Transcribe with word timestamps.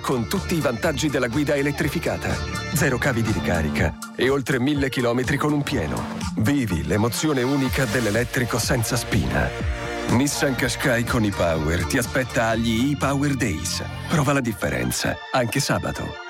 con 0.00 0.26
tutti 0.28 0.56
i 0.56 0.60
vantaggi 0.60 1.08
della 1.08 1.28
guida 1.28 1.54
elettrificata. 1.54 2.36
Zero 2.74 2.98
cavi 2.98 3.22
di 3.22 3.30
ricarica 3.32 3.96
e 4.16 4.28
oltre 4.28 4.58
mille 4.58 4.88
chilometri 4.90 5.36
con 5.36 5.52
un 5.52 5.62
pieno. 5.62 6.04
Vivi 6.38 6.84
l'emozione 6.84 7.42
unica 7.42 7.84
dell'elettrico 7.84 8.58
senza 8.58 8.96
spina. 8.96 9.48
Nissan 10.10 10.56
Qashqai 10.56 11.04
con 11.04 11.24
e-Power 11.24 11.86
ti 11.86 11.98
aspetta 11.98 12.48
agli 12.48 12.90
e-Power 12.92 13.34
Days. 13.34 13.82
Prova 14.08 14.32
la 14.32 14.40
differenza, 14.40 15.16
anche 15.32 15.60
sabato. 15.60 16.25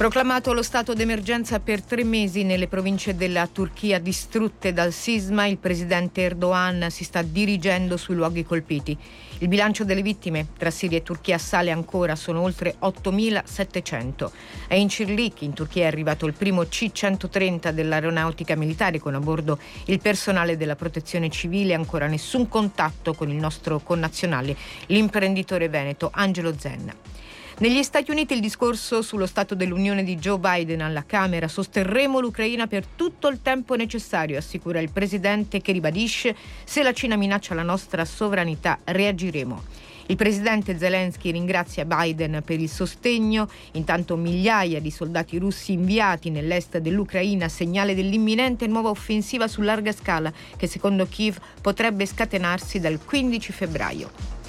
Proclamato 0.00 0.54
lo 0.54 0.62
stato 0.62 0.94
d'emergenza 0.94 1.60
per 1.60 1.82
tre 1.82 2.04
mesi 2.04 2.42
nelle 2.42 2.68
province 2.68 3.16
della 3.16 3.46
Turchia 3.46 3.98
distrutte 3.98 4.72
dal 4.72 4.94
sisma, 4.94 5.44
il 5.44 5.58
presidente 5.58 6.22
Erdogan 6.22 6.86
si 6.88 7.04
sta 7.04 7.20
dirigendo 7.20 7.98
sui 7.98 8.14
luoghi 8.14 8.42
colpiti. 8.42 8.96
Il 9.40 9.48
bilancio 9.48 9.84
delle 9.84 10.00
vittime 10.00 10.46
tra 10.56 10.70
Siria 10.70 10.96
e 10.96 11.02
Turchia 11.02 11.36
sale 11.36 11.70
ancora, 11.70 12.16
sono 12.16 12.40
oltre 12.40 12.76
8.700. 12.80 14.30
A 14.68 14.74
Incirlik, 14.74 15.42
in 15.42 15.52
Turchia, 15.52 15.82
è 15.82 15.88
arrivato 15.88 16.24
il 16.24 16.32
primo 16.32 16.62
C-130 16.62 17.68
dell'aeronautica 17.68 18.56
militare 18.56 18.98
con 18.98 19.14
a 19.14 19.20
bordo 19.20 19.58
il 19.84 20.00
personale 20.00 20.56
della 20.56 20.76
protezione 20.76 21.28
civile, 21.28 21.74
ancora 21.74 22.06
nessun 22.06 22.48
contatto 22.48 23.12
con 23.12 23.28
il 23.28 23.36
nostro 23.36 23.80
connazionale, 23.80 24.56
l'imprenditore 24.86 25.68
veneto 25.68 26.08
Angelo 26.10 26.54
Zenna. 26.56 27.19
Negli 27.60 27.82
Stati 27.82 28.10
Uniti 28.10 28.32
il 28.32 28.40
discorso 28.40 29.02
sullo 29.02 29.26
stato 29.26 29.54
dell'Unione 29.54 30.02
di 30.02 30.16
Joe 30.16 30.38
Biden 30.38 30.80
alla 30.80 31.04
Camera 31.04 31.46
sosterremo 31.46 32.18
l'Ucraina 32.18 32.66
per 32.66 32.86
tutto 32.86 33.28
il 33.28 33.42
tempo 33.42 33.74
necessario, 33.74 34.38
assicura 34.38 34.80
il 34.80 34.88
presidente 34.88 35.60
che 35.60 35.72
ribadisce 35.72 36.34
se 36.64 36.82
la 36.82 36.94
Cina 36.94 37.16
minaccia 37.16 37.52
la 37.52 37.62
nostra 37.62 38.06
sovranità 38.06 38.78
reagiremo. 38.82 39.62
Il 40.06 40.16
presidente 40.16 40.78
Zelensky 40.78 41.32
ringrazia 41.32 41.84
Biden 41.84 42.40
per 42.42 42.58
il 42.58 42.70
sostegno, 42.70 43.46
intanto 43.72 44.16
migliaia 44.16 44.80
di 44.80 44.90
soldati 44.90 45.36
russi 45.36 45.72
inviati 45.72 46.30
nell'est 46.30 46.78
dell'Ucraina, 46.78 47.50
segnale 47.50 47.94
dell'imminente 47.94 48.66
nuova 48.68 48.88
offensiva 48.88 49.48
su 49.48 49.60
larga 49.60 49.92
scala 49.92 50.32
che 50.56 50.66
secondo 50.66 51.06
Kiev 51.06 51.36
potrebbe 51.60 52.06
scatenarsi 52.06 52.80
dal 52.80 53.04
15 53.04 53.52
febbraio. 53.52 54.39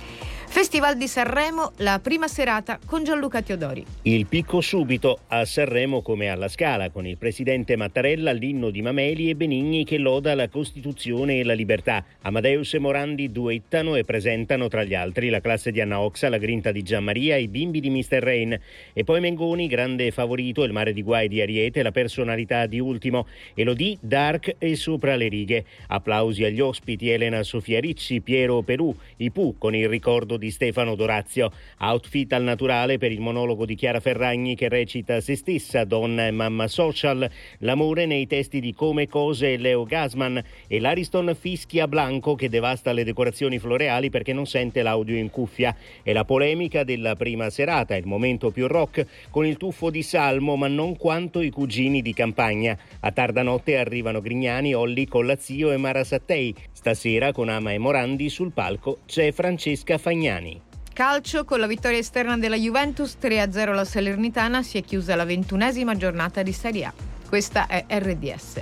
Festival 0.52 0.98
di 0.98 1.08
Sanremo, 1.08 1.72
la 1.78 2.02
prima 2.04 2.28
serata 2.28 2.78
con 2.86 3.06
Gianluca 3.06 3.42
Teodori. 3.42 3.86
Il 4.02 4.26
picco 4.26 4.60
subito 4.60 5.20
a 5.28 5.46
Sanremo 5.46 6.02
come 6.02 6.28
alla 6.28 6.50
Scala, 6.50 6.90
con 6.90 7.08
il 7.08 7.16
presidente 7.16 7.78
Mattarella, 7.78 8.34
l'inno 8.34 8.70
di 8.70 8.82
Mameli 8.82 9.30
e 9.30 9.36
Benigni 9.38 9.86
che 9.86 9.98
loda 9.98 10.36
la 10.36 10.50
Costituzione 10.50 11.40
e 11.40 11.46
la 11.46 11.54
libertà. 11.54 12.04
Amadeus 12.24 12.74
e 12.74 12.80
Morandi 12.80 13.32
duettano 13.32 13.96
e 13.96 14.04
presentano 14.04 14.68
tra 14.68 14.84
gli 14.84 14.94
altri 14.94 15.30
la 15.30 15.40
classe 15.40 15.72
di 15.72 15.80
Anna 15.80 16.02
Oxa, 16.02 16.28
la 16.28 16.38
grinta 16.38 16.74
di 16.74 16.84
Gianmaria 16.84 17.38
i 17.38 17.48
bimbi 17.48 17.80
di 17.80 17.90
Mr. 17.90 18.20
Rain. 18.22 18.60
E 18.92 19.04
poi 19.06 19.22
Mengoni, 19.22 19.68
grande 19.68 20.12
favorito, 20.12 20.64
il 20.64 20.74
mare 20.74 20.92
di 20.92 21.02
guai 21.02 21.30
di 21.30 21.40
Ariete, 21.40 21.82
la 21.82 21.92
personalità 21.92 22.66
di 22.66 22.82
Ultimo. 22.82 23.26
Elodie, 23.54 23.98
Dark 24.02 24.56
e 24.58 24.76
sopra 24.76 25.16
le 25.16 25.30
righe. 25.30 25.64
Applausi 25.88 26.44
agli 26.44 26.60
ospiti 26.60 27.10
Elena 27.10 27.42
Sofia 27.44 27.80
Ricci, 27.80 28.20
Piero 28.20 28.62
Perù, 28.64 28.94
i 29.18 29.32
Pooh 29.32 29.56
con 29.58 29.74
il 29.76 29.88
ricordo 29.88 30.40
di 30.42 30.50
Stefano 30.50 30.96
Dorazio. 30.96 31.52
Outfit 31.80 32.34
al 32.34 32.42
naturale 32.42 32.98
per 32.98 33.12
il 33.12 33.22
monologo 33.22 33.64
di 33.64 33.76
Chiara 33.76 34.00
Ferragni 34.00 34.56
che 34.56 34.68
recita 34.68 35.22
se 35.22 35.36
stessa, 35.36 35.84
donna 35.84 36.26
e 36.26 36.32
mamma 36.32 36.68
social, 36.68 37.30
l'amore 37.60 38.08
nei 38.08 38.26
testi 38.26 38.60
di 38.60 38.74
Come 38.74 39.08
Cose 39.08 39.54
e 39.54 39.58
Leo 39.58 39.84
Gasman 39.84 40.42
e 40.68 40.80
l'Ariston 40.80 41.36
Fischia 41.40 41.88
Blanco 41.88 42.34
che 42.34 42.50
devasta 42.50 42.92
le 42.92 43.04
decorazioni 43.04 43.60
floreali 43.60 44.10
perché 44.10 44.34
non 44.34 44.48
sente 44.48 44.82
l'audio 44.82 45.16
in 45.16 45.30
cuffia. 45.30 45.76
E 46.02 46.12
la 46.12 46.26
polemica 46.26 46.84
della 46.84 47.16
prima 47.16 47.52
serata, 47.52 47.96
il 47.96 48.08
momento 48.08 48.50
più 48.50 48.66
rock, 48.66 49.06
con 49.30 49.46
il 49.46 49.58
tuffo 49.58 49.92
di 49.92 50.02
Salmo 50.02 50.56
ma 50.56 50.68
non 50.68 50.98
quanto 50.98 51.42
i 51.42 51.52
cugini 51.52 52.02
di 52.02 52.14
campagna. 52.14 52.76
A 53.02 53.12
tarda 53.12 53.44
notte 53.44 53.78
arrivano 53.78 54.22
Grignani, 54.22 54.74
Olli, 54.74 55.08
Collazio 55.08 55.72
e 55.72 55.78
Mara 55.78 56.04
Sattei. 56.04 56.56
Stasera 56.82 57.32
con 57.32 57.48
Ama 57.48 57.74
e 57.74 57.78
Morandi 57.78 58.28
sul 58.28 58.52
palco 58.52 59.02
c'è 59.06 59.32
Francesca 59.32 60.00
Fagnani. 60.00 60.60
Calcio 60.92 61.46
con 61.46 61.60
la 61.60 61.68
vittoria 61.68 62.00
esterna 62.00 62.40
della 62.40 62.56
Juventus 62.56 63.18
3-0 63.22 63.76
la 63.76 63.86
Salernitana 63.86 64.64
si 64.64 64.80
è 64.80 64.84
chiusa 64.84 65.16
la 65.16 65.24
ventunesima 65.24 65.96
giornata 65.96 66.42
di 66.42 66.52
Serie 66.52 66.86
A. 66.86 66.94
Questa 67.30 67.68
è 67.68 67.86
RDS. 67.88 68.62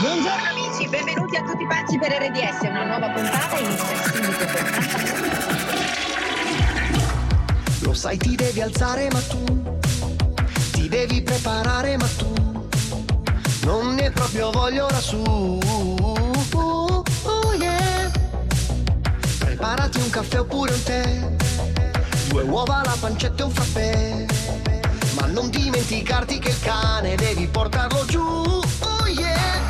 Buongiorno 0.00 0.48
amici, 0.50 0.88
benvenuti 0.88 1.36
a 1.36 1.44
tutti 1.44 1.64
pazzi 1.68 1.98
per 2.00 2.10
RDS, 2.10 2.62
una 2.62 2.84
nuova 2.84 3.10
puntata 3.10 3.58
inizia 3.60 3.96
subito 4.02 4.44
Lo 7.84 7.94
sai 7.94 8.16
ti 8.16 8.34
devi 8.34 8.60
alzare 8.60 9.08
ma 9.12 9.20
tu 9.20 9.78
devi 10.90 11.22
preparare 11.22 11.96
ma 11.96 12.08
tu 12.18 12.32
non 13.64 13.94
ne 13.94 14.10
proprio 14.10 14.50
voglio 14.50 14.86
ora 14.86 15.00
su. 15.00 15.22
Oh 16.52 17.54
yeah. 17.54 18.10
Preparati 19.38 19.98
un 19.98 20.10
caffè 20.10 20.40
oppure 20.40 20.72
un 20.72 20.82
tè, 20.82 21.28
due 22.28 22.42
uova, 22.42 22.82
la 22.84 22.96
pancetta 22.98 23.42
e 23.42 23.46
un 23.46 23.50
frappè. 23.52 24.26
Ma 25.14 25.26
non 25.26 25.48
dimenticarti 25.48 26.40
che 26.40 26.48
il 26.48 26.60
cane 26.60 27.14
devi 27.14 27.46
portarlo 27.46 28.04
giù. 28.06 28.20
Oh 28.22 29.06
yeah. 29.06 29.60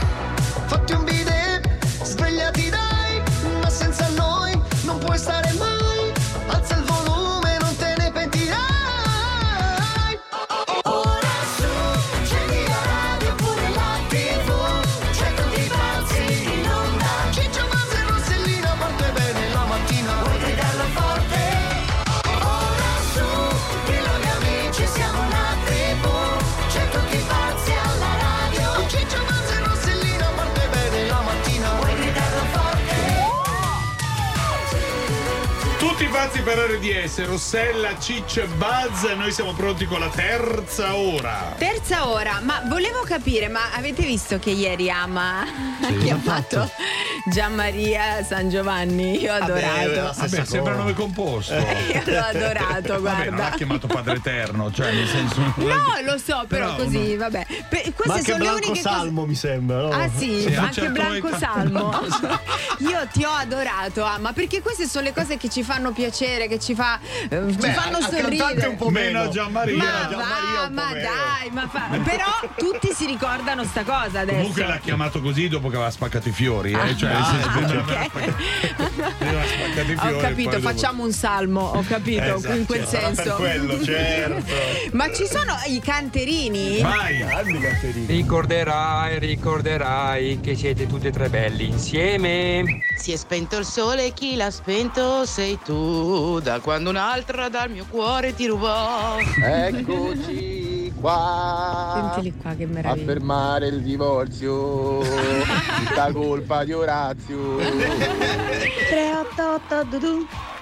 Fatti 0.67 0.93
un 0.93 1.05
bidet, 1.05 1.69
svegliati 2.03 2.71
dai, 2.71 3.23
ma 3.61 3.69
senza 3.69 4.09
noi 4.17 4.59
non 4.85 4.97
puoi 4.99 5.19
stare 5.19 5.53
mai. 5.59 5.70
Pazzi 36.11 36.41
per 36.43 36.59
RDS, 36.59 37.25
Rossella, 37.25 37.97
Ciccio 37.97 38.43
e 38.43 38.47
Buzz, 38.47 39.05
noi 39.15 39.31
siamo 39.31 39.53
pronti 39.53 39.87
con 39.87 40.01
la 40.01 40.09
terza 40.09 40.97
ora. 40.97 41.55
Terza 41.57 42.09
ora, 42.09 42.41
ma 42.43 42.63
volevo 42.67 43.03
capire, 43.03 43.47
ma 43.47 43.73
avete 43.73 44.03
visto 44.03 44.41
che 44.41 44.51
ieri 44.51 44.91
Ama 44.91 45.47
sì, 45.79 45.87
ha 45.87 45.99
chiamato 45.99 46.71
Gianmaria 47.31 48.25
San 48.25 48.51
Giovanni? 48.51 49.21
Io 49.21 49.33
ho 49.33 49.37
adorato. 49.37 50.13
Vabbè, 50.21 50.45
sembra 50.45 50.75
nome 50.75 50.95
composto. 50.95 51.55
Io 51.55 52.03
l'ho 52.05 52.19
adorato, 52.19 53.01
guarda. 53.01 53.11
Vabbè, 53.11 53.31
non 53.31 53.41
ha 53.41 53.51
chiamato 53.51 53.87
Padre 53.87 54.17
Eterno, 54.17 54.73
cioè 54.73 54.93
nel 54.93 55.07
senso... 55.07 55.41
No, 55.57 55.85
lo 56.05 56.19
so, 56.19 56.45
però, 56.49 56.75
però 56.75 56.85
così, 56.85 57.13
no. 57.13 57.19
vabbè. 57.19 57.47
Per, 57.69 57.95
queste 57.95 58.07
ma 58.07 58.15
anche 58.15 58.33
sono 58.33 58.45
Blanco 58.45 58.75
Salmo 58.75 59.21
cose... 59.21 59.27
mi 59.29 59.35
sembra, 59.37 59.81
no? 59.81 59.91
Ah 59.91 60.09
sì, 60.15 60.41
sì 60.41 60.55
anche 60.55 60.89
Blanco 60.89 61.37
Salmo. 61.39 62.01
Io 62.81 63.07
ti 63.13 63.23
ho 63.23 63.33
adorato, 63.33 64.03
Ama, 64.03 64.33
perché 64.33 64.61
queste 64.61 64.87
sono 64.87 65.05
le 65.05 65.13
cose 65.13 65.37
che 65.37 65.49
ci 65.49 65.63
fanno 65.63 65.93
piacere 65.93 66.00
piacere, 66.01 66.49
che 66.49 66.59
ci, 66.59 66.75
fa, 66.75 66.99
eh, 67.29 67.39
Beh, 67.39 67.53
ci 67.53 67.71
fanno 67.73 68.01
sorridere. 68.01 68.69
un 68.69 68.77
po' 68.77 68.89
meno 68.89 69.29
Gianmaria. 69.29 69.77
Ma, 69.77 70.09
Gianmaria 70.09 70.61
va, 70.61 70.69
ma 70.71 70.93
dai, 70.95 71.51
ma 71.51 71.69
fa... 71.69 71.99
però 72.03 72.41
tutti 72.57 72.93
si 72.95 73.05
ricordano 73.05 73.65
sta 73.65 73.85
cosa 73.85 74.21
adesso. 74.21 74.39
Comunque 74.39 74.67
l'ha 74.67 74.79
chiamato 74.79 75.21
così 75.21 75.49
dopo 75.49 75.69
che 75.69 75.77
aveva 75.77 75.91
spaccato 75.91 76.29
i 76.29 76.33
fiori. 76.33 76.73
Eh? 76.73 76.97
Cioè, 76.97 77.11
ah, 77.11 77.25
senso, 77.53 77.79
okay. 77.79 78.11
aveva 79.19 79.43
spaccato 79.45 79.93
i 79.93 79.97
fiori. 79.97 80.15
Ho 80.15 80.19
capito, 80.19 80.61
facciamo 80.61 81.05
un 81.05 81.13
salmo, 81.13 81.61
ho 81.61 81.85
capito, 81.87 82.37
esatto, 82.37 82.55
in 82.55 82.65
quel 82.65 82.87
senso. 82.87 83.35
Quello, 83.35 83.83
certo. 83.85 84.55
ma 84.93 85.13
ci 85.13 85.27
sono 85.27 85.55
i 85.67 85.81
canterini? 85.81 86.81
Vai, 86.81 87.19
canterini. 87.19 88.07
Ricorderai, 88.07 89.19
ricorderai 89.19 90.41
che 90.41 90.57
siete 90.57 90.87
tutti 90.87 91.09
e 91.09 91.11
tre 91.11 91.29
belli 91.29 91.67
insieme. 91.67 92.83
Si 92.97 93.13
è 93.13 93.17
spento 93.17 93.59
il 93.59 93.67
sole, 93.67 94.13
chi 94.13 94.37
l'ha 94.37 94.51
spento 94.51 95.27
sei 95.27 95.59
tu 95.63 95.90
da 96.41 96.61
quando 96.61 96.91
un'altra 96.91 97.49
dal 97.49 97.71
mio 97.71 97.87
cuore 97.89 98.35
ti 98.35 98.47
rubò. 98.47 99.17
Eccoci 99.19 100.93
qua. 101.01 102.11
Sentili 102.13 102.35
qua 102.41 102.55
che 102.55 102.67
meraviglia. 102.67 103.03
A 103.03 103.07
fermare 103.07 103.67
il 103.69 103.83
divorzio. 103.83 105.01
tutta 105.01 106.13
colpa 106.13 106.65
di 106.65 106.73
Orazio. 106.73 107.57
388 107.57 109.87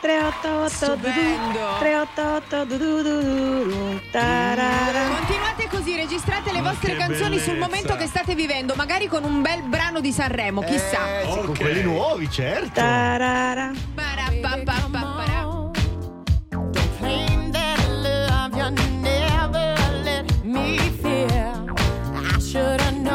388 0.00 0.68
Stupendo. 0.68 1.58
388 1.80 2.64
du 2.64 2.76
du 2.76 3.02
du 3.02 3.02
du 3.02 3.64
du, 3.64 4.00
tarara. 4.10 5.08
Continuate 5.16 5.68
così, 5.68 5.96
registrate 5.96 6.52
le 6.52 6.60
Ma 6.60 6.70
vostre 6.70 6.96
canzoni 6.96 7.38
sul 7.38 7.58
momento 7.58 7.96
che 7.96 8.06
state 8.06 8.34
vivendo, 8.34 8.74
magari 8.76 9.08
con 9.08 9.24
un 9.24 9.42
bel 9.42 9.62
brano 9.62 10.00
di 10.00 10.12
Sanremo, 10.12 10.62
chissà. 10.62 11.20
Eh, 11.20 11.30
sì, 11.30 11.40
con 11.40 11.56
quelli 11.56 11.82
nuovi, 11.82 12.30
certo. 12.30 12.70
Tarara. 12.74 13.72
should 22.58 22.80
I 22.80 22.90
know? 22.90 23.07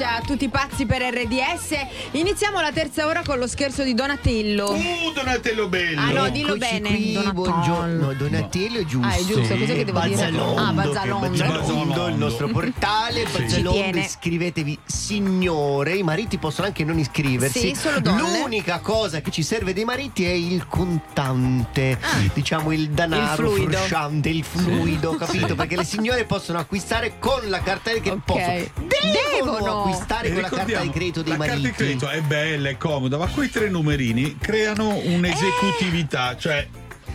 Yeah. 0.00 0.03
Tutti 0.26 0.48
pazzi 0.48 0.86
per 0.86 1.02
RDS. 1.02 1.76
Iniziamo 2.12 2.60
la 2.60 2.72
terza 2.72 3.06
ora 3.06 3.22
con 3.24 3.38
lo 3.38 3.46
scherzo 3.46 3.82
di 3.82 3.94
Donatello. 3.94 4.70
Uh, 4.72 5.12
Donatello 5.14 5.68
bello. 5.68 6.00
Ah 6.00 6.10
no, 6.12 6.28
dillo 6.30 6.54
Eccoci 6.54 6.58
bene. 6.80 6.88
qui, 6.88 7.12
Donatello. 7.12 7.32
buongiorno, 7.32 8.12
Donatello 8.14 8.78
è 8.78 8.84
giusto. 8.84 9.06
Ah, 9.08 9.14
è 9.14 9.24
giusto, 9.24 9.54
cos'è 9.56 9.74
che 9.74 9.84
devo 9.84 10.00
dire? 10.00 10.14
Bazzalondo, 10.14 10.60
Ah, 10.60 10.64
che 10.64 10.70
è 10.70 10.74
Bazzalondo. 10.74 11.28
Bazzalondo, 11.28 12.06
il 12.08 12.14
nostro 12.14 12.48
portale, 12.48 13.24
Ci 13.26 13.42
Bazzalondo, 13.42 13.98
iscrivetevi 13.98 14.78
signore, 14.84 15.94
i 15.96 16.02
mariti 16.02 16.38
possono 16.38 16.66
anche 16.68 16.84
non 16.84 16.98
iscriversi. 16.98 17.58
Sì, 17.58 17.74
solo 17.74 18.00
donne. 18.00 18.40
L'unica 18.40 18.78
cosa 18.80 19.20
che 19.20 19.30
ci 19.30 19.42
serve 19.42 19.72
dei 19.72 19.84
mariti 19.84 20.24
è 20.24 20.30
il 20.32 20.66
contante, 20.68 21.98
diciamo 22.32 22.72
il 22.72 22.90
danaro 22.90 23.22
Ah. 23.24 23.30
Il 23.30 23.34
fluido. 23.56 23.76
frusciante, 23.76 24.28
il 24.28 24.44
fluido, 24.44 25.14
capito? 25.16 25.54
Perché 25.54 25.76
le 25.76 25.84
signore 25.84 26.24
possono 26.24 26.58
acquistare 26.58 27.18
con 27.18 27.40
la 27.48 27.60
carta 27.60 27.92
di 27.92 28.00
credito, 28.00 28.22
possono, 28.24 28.46
devono, 28.54 29.52
Devono. 29.54 29.84
Acquistare 30.04 30.32
con 30.32 30.42
la 30.42 30.48
carta 30.48 30.80
di 30.80 30.90
credito 30.90 31.22
dei 31.22 31.32
la 31.32 31.38
mariti. 31.38 31.62
carta 31.62 31.68
di 31.68 31.84
credito 31.84 32.08
è 32.08 32.20
bella, 32.20 32.68
è 32.68 32.76
comoda, 32.76 33.16
ma 33.16 33.26
quei 33.28 33.50
tre 33.50 33.68
numerini 33.68 34.36
creano 34.38 34.96
un'esecutività, 34.96 36.36
cioè 36.36 36.66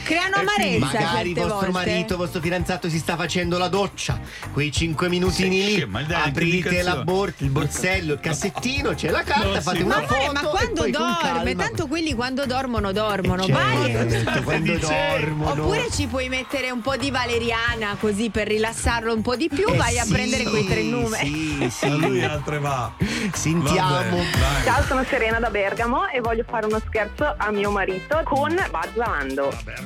Creano 0.04 0.36
È 0.38 0.40
amarezza 0.40 0.86
Magari 0.86 1.34
vostro 1.34 1.72
volte. 1.72 1.72
marito, 1.72 2.18
vostro 2.18 2.42
fidanzato 2.42 2.90
si 2.90 2.98
sta 2.98 3.16
facendo 3.16 3.58
la 3.58 3.68
doccia, 3.68 4.20
quei 4.54 4.72
5 4.72 5.10
minutini 5.10 5.62
Sì, 5.62 5.76
lì, 5.76 5.86
ma 5.86 6.02
dai, 6.04 6.30
aprite 6.30 6.84
bor- 7.04 7.34
il 7.38 7.50
borsello, 7.50 8.14
il 8.14 8.20
cassettino, 8.20 8.94
c'è 8.94 9.10
la 9.10 9.24
carta, 9.24 9.46
No, 9.48 9.62
fate 9.62 9.78
sì, 9.78 9.84
una 9.84 9.98
Ma, 10.00 10.08
foto 10.08 10.32
ma 10.32 10.42
quando 10.42 10.90
dorme, 10.90 11.56
tanto 11.56 11.88
quelli 11.88 12.14
quando 12.14 12.46
dormono 12.46 12.92
dormono, 12.92 13.44
Certo, 13.46 13.62
vai. 13.62 14.44
quando 14.44 14.78
dormono. 14.78 15.52
Oppure 15.52 15.88
ci 15.92 16.08
puoi 16.08 16.30
mettere 16.30 16.72
un 16.72 16.82
po' 16.82 16.96
di 16.98 17.12
valeriana 17.12 17.96
così 18.00 18.30
per 18.30 18.48
rilassarlo 18.48 19.14
un 19.14 19.22
po' 19.22 19.36
di 19.36 19.50
più, 19.54 19.68
Eh 19.68 19.76
vai 19.78 20.00
a 20.00 20.04
sì, 20.04 20.12
prendere 20.12 20.44
quei 20.46 20.66
tre 20.66 20.82
numeri. 20.82 21.28
Sì, 21.28 21.70
sì. 21.70 21.86
a 21.88 21.96
lui 21.96 22.24
altre 22.24 22.60
va. 22.60 22.92
Sentiamo. 23.34 23.90
Va 23.94 24.02
bene, 24.10 24.30
vai. 24.40 24.64
Ciao, 24.64 24.84
sono 24.84 25.04
Serena 25.04 25.40
da 25.40 25.50
Bergamo 25.50 26.08
e 26.08 26.20
voglio 26.22 26.44
fare 26.48 26.66
uno 26.66 26.80
scherzo 26.88 27.34
a 27.38 27.52
mio 27.52 27.70
marito 27.72 28.22
con 28.24 28.56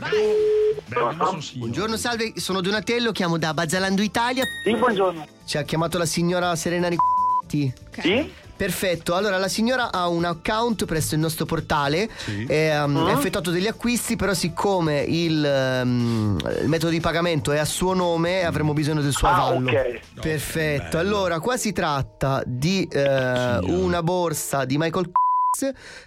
Bazzalando. 0.04 1.40
Buongiorno, 1.56 1.96
salve, 1.98 2.34
sono 2.36 2.62
Donatello, 2.62 3.12
chiamo 3.12 3.38
da 3.38 3.54
Bazzalando 3.54 4.02
Italia. 4.02 4.44
Sì, 4.64 4.76
buongiorno. 4.76 5.26
Ci 5.46 5.58
ha 5.58 5.64
chiamato 5.64 5.98
la 5.98 6.06
signora 6.06 6.56
Serena 6.56 6.90
Nicotti. 6.90 7.74
Sì? 8.02 8.32
Perfetto, 8.56 9.16
allora 9.16 9.38
la 9.38 9.48
signora 9.48 9.92
ha 9.92 10.08
un 10.08 10.24
account 10.26 10.86
presso 10.86 11.16
il 11.16 11.20
nostro 11.22 11.44
portale, 11.46 12.08
e, 12.48 12.80
um, 12.82 12.98
ha 12.98 13.12
effettuato 13.12 13.50
degli 13.50 13.66
acquisti, 13.68 14.16
però 14.16 14.34
siccome 14.34 15.02
il, 15.02 15.82
um, 15.84 16.38
il 16.62 16.68
metodo 16.70 16.92
di 16.92 17.00
pagamento 17.00 17.52
è 17.52 17.58
a 17.58 17.66
suo 17.66 17.94
nome 17.94 18.46
avremo 18.46 18.74
bisogno 18.74 19.02
del 19.02 19.12
suo 19.12 19.28
Ah, 19.28 19.48
avallo. 19.48 19.70
ok. 19.70 20.00
Perfetto, 20.22 20.98
allora 21.00 21.40
qua 21.40 21.58
si 21.58 21.74
tratta 21.74 22.44
di 22.46 22.88
eh, 22.90 23.58
una 23.64 24.04
borsa 24.04 24.66
di 24.66 24.78
Michael 24.78 25.10
Kors, 25.12 25.23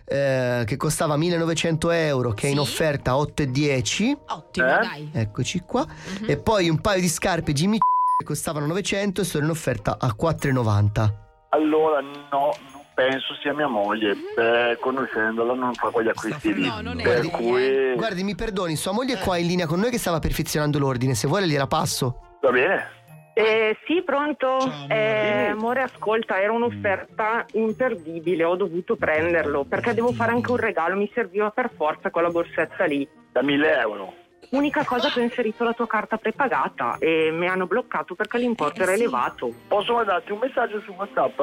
eh, 0.05 0.65
che 0.67 0.77
costava 0.77 1.17
1900 1.17 1.91
euro, 1.91 2.33
che 2.33 2.49
è 2.49 2.51
in 2.51 2.59
offerta 2.59 3.13
a 3.13 3.15
8,10. 3.17 4.17
Ottimo, 4.29 4.67
Eh? 4.67 4.79
dai. 4.81 5.11
Eccoci 5.13 5.61
qua. 5.61 5.87
E 6.27 6.37
poi 6.37 6.69
un 6.69 6.81
paio 6.81 7.01
di 7.01 7.09
scarpe 7.09 7.53
Jimmy 7.53 7.79
costavano 8.25 8.67
900 8.67 9.21
e 9.21 9.25
sono 9.25 9.45
in 9.45 9.51
offerta 9.51 9.97
a 10.01 10.15
4,90. 10.19 11.13
Allora, 11.51 12.01
no, 12.01 12.11
non 12.31 12.55
penso 12.95 13.35
sia 13.41 13.55
mia 13.55 13.69
moglie. 13.69 14.13
Eh, 14.37 14.79
conoscendola 14.81 15.55
non 15.55 15.73
fa 15.75 15.91
quegli 15.91 16.09
acquisti 16.09 16.53
lì. 16.53 16.69
per 17.03 17.31
cui. 17.31 17.95
Guardi, 17.95 18.25
mi 18.25 18.35
perdoni, 18.35 18.75
sua 18.77 18.93
moglie 18.93 19.15
è 19.15 19.23
qua 19.23 19.37
in 19.37 19.47
linea 19.47 19.67
con 19.67 19.79
noi 19.79 19.91
che 19.91 19.99
stava 19.99 20.19
perfezionando 20.19 20.79
l'ordine. 20.79 21.15
Se 21.15 21.29
vuole 21.29 21.47
gliela 21.47 21.67
passo. 21.69 22.39
Va 22.43 22.51
bene? 22.51 22.95
Eh, 23.39 23.77
sì, 23.85 24.01
pronto? 24.01 24.57
Eh, 24.89 25.49
amore, 25.51 25.83
ascolta, 25.83 26.41
era 26.41 26.53
un'offerta 26.53 27.45
imperdibile, 27.53 28.45
ho 28.45 28.57
dovuto 28.57 28.97
prenderlo 28.97 29.65
perché 29.65 29.93
devo 29.93 30.11
fare 30.13 30.33
anche 30.33 30.51
un 30.51 30.57
regalo, 30.57 30.97
mi 30.97 31.11
serviva 31.13 31.51
per 31.51 31.71
forza 31.77 32.09
quella 32.09 32.31
borsetta 32.31 32.87
lì. 32.87 33.07
Da 33.31 33.43
1000 33.43 33.79
euro. 33.79 34.15
Unica 34.53 34.87
cosa 34.87 35.11
che 35.11 35.21
ho 35.21 35.23
inserito 35.23 35.65
la 35.65 35.75
tua 35.75 35.87
carta 35.87 36.17
prepagata 36.17 36.97
e 36.99 37.31
mi 37.31 37.47
hanno 37.47 37.67
bloccato 37.67 38.15
perché 38.15 38.39
l'importo 38.39 38.81
era 38.81 38.95
elevato. 38.95 39.53
Posso 39.69 39.93
mandarti 39.93 40.33
un 40.33 40.39
messaggio 40.39 40.81
su 40.81 40.93
WhatsApp? 40.93 41.39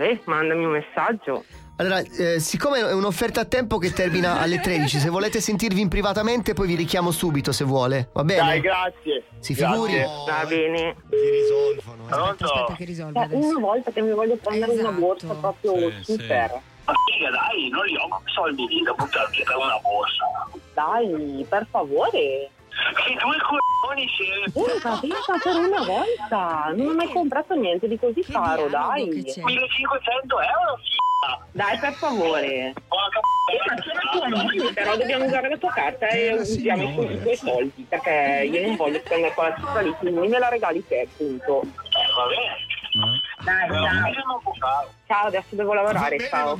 Eh, 0.00 0.20
mandami 0.24 0.64
un 0.64 0.70
messaggio. 0.70 1.44
Allora, 1.76 1.98
eh, 1.98 2.38
siccome 2.38 2.78
è 2.78 2.92
un'offerta 2.92 3.40
a 3.40 3.44
tempo 3.46 3.78
che 3.78 3.92
termina 3.92 4.38
alle 4.40 4.60
13, 4.60 4.98
se 5.00 5.08
volete 5.08 5.40
sentirvi 5.40 5.88
privatamente 5.88 6.52
poi 6.54 6.68
vi 6.68 6.76
richiamo 6.76 7.10
subito 7.10 7.50
se 7.50 7.64
vuole. 7.64 8.10
Va 8.12 8.22
bene? 8.22 8.40
Dai, 8.46 8.60
grazie. 8.60 9.24
Si 9.40 9.54
Grazie. 9.54 9.74
figuri. 9.74 9.98
Va 10.26 10.44
bene. 10.46 10.96
Pronto? 12.08 12.74
che 12.76 12.84
risolve 12.84 13.28
Eh, 13.28 13.34
una 13.34 13.58
volta 13.58 13.90
che 13.90 14.02
mi 14.02 14.12
voglio 14.12 14.36
prendere 14.36 14.72
una 14.72 14.92
borsa 14.92 15.34
proprio 15.34 15.90
super. 16.02 16.60
Ma 16.84 16.92
figa, 17.10 17.30
dai, 17.30 17.68
non 17.70 17.84
li 17.86 17.96
ho 17.96 18.20
soldi 18.26 18.66
lì 18.68 18.82
da 18.82 18.92
buttare 18.92 19.28
via 19.32 19.44
per 19.44 19.56
una 19.56 19.78
borsa. 19.82 20.24
Dai, 20.74 21.44
per 21.48 21.66
favore. 21.70 22.50
Che 22.94 23.14
due 23.22 23.36
coglioni 23.40 24.08
siete! 24.16 24.50
Uh, 24.58 24.78
capita 24.80 25.16
per 25.42 25.54
una 25.56 25.82
volta. 25.84 26.72
Non 26.74 26.88
ho 26.88 26.94
mai 26.94 27.08
comprato 27.08 27.54
niente 27.54 27.88
di 27.88 27.98
così 27.98 28.22
caro, 28.22 28.68
dai. 28.68 29.06
1500 29.06 30.40
euro! 30.40 30.78
Dai, 31.52 31.78
per 31.78 31.92
favore. 31.94 32.72
Tua 34.12 34.28
moglie, 34.28 34.72
però 34.72 34.96
dobbiamo 34.96 35.24
usare 35.24 35.48
la 35.48 35.56
tua 35.56 35.70
carta 35.70 36.06
e 36.08 36.34
usiamo 36.34 36.82
i 36.82 37.20
tuoi- 37.22 37.36
soldi, 37.36 37.86
perché 37.88 38.48
io 38.50 38.66
non 38.66 38.76
voglio 38.76 39.00
spendere 39.04 39.32
quella 39.34 39.54
cifra 39.56 39.80
lì, 39.80 39.90
quindi 39.98 40.28
me 40.28 40.38
la 40.38 40.48
regali 40.48 40.84
te, 40.86 41.00
appunto. 41.10 41.60
Va 41.60 42.26
bene? 42.26 42.66
Dai, 42.94 43.68
ciao. 43.68 44.42
Ciao, 45.06 45.26
adesso 45.26 45.48
devo 45.50 45.74
lavorare, 45.74 46.16
ciao. 46.28 46.56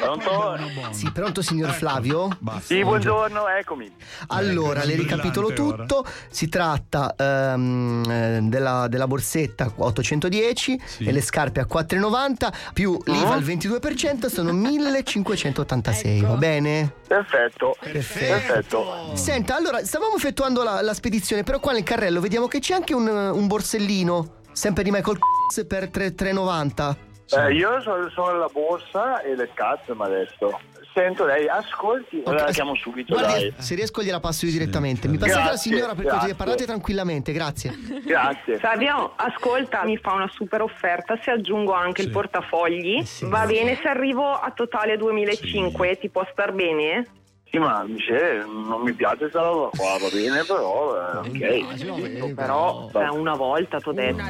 Pronto? 0.00 0.58
Sì, 0.90 1.10
pronto 1.10 1.42
signor 1.42 1.70
Flavio? 1.70 2.28
Sì, 2.60 2.82
buongiorno, 2.82 3.48
eccomi. 3.48 3.92
Allora, 4.28 4.84
le 4.84 4.94
ricapitolo 4.94 5.52
tutto. 5.52 6.04
Si 6.28 6.48
tratta 6.48 7.14
ehm, 7.16 8.04
eh, 8.08 8.38
della, 8.42 8.86
della 8.88 9.06
borsetta 9.08 9.72
810 9.76 10.80
e 10.98 11.10
le 11.12 11.20
scarpe 11.20 11.58
a 11.60 11.66
4,90 11.70 12.72
più 12.72 12.96
l'IVA 13.04 13.32
al 13.32 13.42
22% 13.42 14.26
sono 14.26 14.52
1586, 14.52 16.20
va 16.20 16.36
bene? 16.36 16.94
Perfetto. 17.06 17.76
Perfetto. 17.80 19.10
Senta, 19.14 19.56
allora, 19.56 19.84
stavamo 19.84 20.14
effettuando 20.14 20.62
la, 20.62 20.80
la 20.82 20.94
spedizione, 20.94 21.42
però 21.42 21.58
qua 21.58 21.72
nel 21.72 21.82
carrello 21.82 22.20
vediamo 22.20 22.46
che 22.46 22.60
c'è 22.60 22.74
anche 22.74 22.94
un, 22.94 23.08
un 23.08 23.46
borsellino, 23.48 24.38
sempre 24.60 24.82
di 24.82 24.90
Michael 24.90 25.16
Kors 25.16 25.64
per 25.66 25.88
3 25.88 26.14
3,90. 26.14 26.96
Eh, 27.30 27.54
io 27.54 27.80
sono, 27.80 28.10
sono 28.10 28.36
la 28.36 28.48
borsa 28.52 29.22
e 29.22 29.34
le 29.34 29.48
cazzo 29.54 29.94
mi 29.94 30.02
ha 30.02 30.08
detto. 30.08 30.60
Sento 30.92 31.24
lei, 31.24 31.48
ascolti, 31.48 32.20
ora 32.26 32.46
la 32.46 32.50
chiamo 32.50 32.74
subito, 32.74 33.14
Guardi, 33.14 33.32
dai. 33.32 33.54
se 33.56 33.74
riesco 33.76 34.02
gliela 34.02 34.20
passo 34.20 34.44
io 34.44 34.50
direttamente. 34.50 35.08
Mi 35.08 35.16
passate 35.16 35.38
la 35.38 35.46
Grazie, 35.50 35.70
signora 35.70 35.94
per 35.94 36.04
cortesia, 36.04 36.34
parlate 36.34 36.66
tranquillamente, 36.66 37.32
grazie. 37.32 37.72
Grazie. 38.04 38.58
Fabio, 38.58 39.12
ascolta, 39.16 39.84
mi 39.84 39.96
fa 39.96 40.12
una 40.12 40.28
super 40.30 40.60
offerta 40.60 41.18
se 41.22 41.30
aggiungo 41.30 41.72
anche 41.72 42.02
il 42.02 42.10
portafogli. 42.10 43.02
Va 43.22 43.46
bene 43.46 43.78
se 43.80 43.88
arrivo 43.88 44.32
a 44.32 44.50
totale 44.50 44.98
2005, 44.98 45.98
ti 46.00 46.10
può 46.10 46.26
star 46.32 46.52
bene? 46.52 47.06
Sì, 47.50 47.58
ma 47.58 47.82
dice, 47.84 48.44
non 48.46 48.80
mi 48.82 48.92
piace 48.92 49.16
questa 49.16 49.42
roba 49.42 49.70
qua, 49.76 49.98
va 49.98 50.08
bene, 50.12 50.44
però, 50.44 50.94
eh, 50.96 51.16
ok. 51.18 52.34
Però 52.34 52.88
è 52.92 53.08
una 53.08 53.34
volta, 53.34 53.80
t'ho 53.80 53.90
detto. 53.90 54.22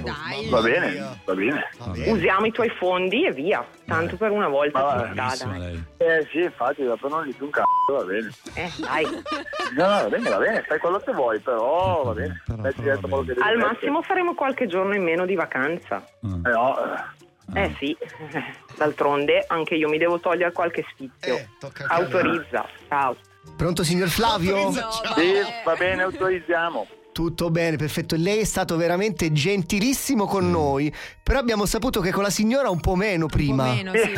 Va 0.48 0.60
bene, 0.62 1.18
va 1.26 1.34
bene. 1.34 1.68
Usiamo 2.06 2.46
i 2.46 2.50
tuoi 2.50 2.70
fondi 2.70 3.26
e 3.26 3.32
via. 3.32 3.62
Tanto 3.84 4.16
per 4.16 4.30
una 4.30 4.48
volta 4.48 5.12
ci 5.14 5.36
sta, 5.36 5.46
dai. 5.46 5.84
Eh 5.98 6.26
sì, 6.30 6.38
infatti, 6.38 6.82
dopo 6.82 7.08
non 7.08 7.26
gli 7.26 7.34
più 7.34 7.44
un 7.44 7.50
c***o, 7.50 7.92
va 7.92 8.04
bene. 8.04 8.30
Eh, 8.54 8.70
dai. 8.78 9.04
No, 9.70 9.84
no, 9.86 10.02
va 10.02 10.08
bene, 10.08 10.28
va 10.28 10.38
bene, 10.38 10.62
fai 10.66 10.78
quello 10.80 10.98
che 10.98 11.12
vuoi, 11.12 11.38
però 11.38 12.02
va 12.02 12.12
bene. 12.12 12.42
Dentro 12.46 12.82
quello 13.00 13.20
che 13.20 13.34
devi 13.34 13.40
Al 13.40 13.56
massimo 13.58 14.02
faremo 14.02 14.34
qualche 14.34 14.66
giorno 14.66 14.94
in 14.96 15.04
meno 15.04 15.26
di 15.26 15.36
vacanza. 15.36 16.02
Eh 16.22 16.50
no, 16.50 16.76
Eh 16.76 17.19
sì, 17.78 17.96
d'altronde 18.76 19.44
anche 19.46 19.74
io 19.74 19.88
mi 19.88 19.98
devo 19.98 20.20
togliere 20.20 20.52
qualche 20.52 20.84
sfizio. 20.92 21.48
Autorizza, 21.88 22.68
ciao. 22.88 23.16
Pronto 23.56 23.82
signor 23.82 24.08
Flavio? 24.08 24.70
Sì, 24.70 25.34
va 25.64 25.74
bene, 25.74 26.02
autorizziamo. 26.02 26.86
Tutto 27.12 27.50
bene, 27.50 27.76
perfetto. 27.76 28.14
Lei 28.16 28.38
è 28.38 28.44
stato 28.44 28.76
veramente 28.76 29.32
gentilissimo 29.32 30.26
con 30.26 30.48
noi, 30.48 30.94
però 31.22 31.40
abbiamo 31.40 31.66
saputo 31.66 32.00
che 32.00 32.12
con 32.12 32.22
la 32.22 32.30
signora 32.30 32.70
un 32.70 32.80
po' 32.80 32.94
meno 32.94 33.26
prima. 33.26 33.64
Meno, 33.64 33.92
sì. 33.98 34.14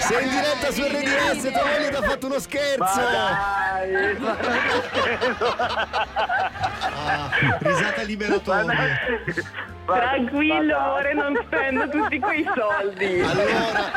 Sei 0.00 0.24
in 0.24 0.30
diretta 0.30 0.72
su 0.72 0.82
RDS, 0.82 1.52
tua 1.52 1.66
moglie 1.66 1.90
ti 1.90 1.96
ha 1.96 2.02
fatto 2.02 2.26
uno 2.26 2.38
scherzo. 2.38 3.00
risata 7.60 8.02
liberatoria. 8.02 8.74
Tranquillo, 9.86 10.76
amore, 10.76 11.14
non 11.14 11.38
spendo 11.44 11.88
tutti 11.88 12.18
quei 12.18 12.44
soldi. 12.54 13.20
Allora, 13.20 13.92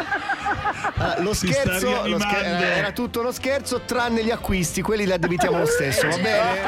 lo 1.19 1.33
Si 1.33 1.51
sta 1.51 1.61
scherzo 1.61 2.07
lo 2.07 2.19
scher- 2.19 2.61
era 2.77 2.91
tutto 2.91 3.19
uno 3.21 3.31
scherzo, 3.31 3.81
tranne 3.81 4.23
gli 4.23 4.31
acquisti, 4.31 4.81
quelli 4.81 5.05
li 5.05 5.11
addebitiamo 5.11 5.57
lo 5.57 5.65
stesso, 5.65 6.07
va 6.07 6.17
bene? 6.17 6.61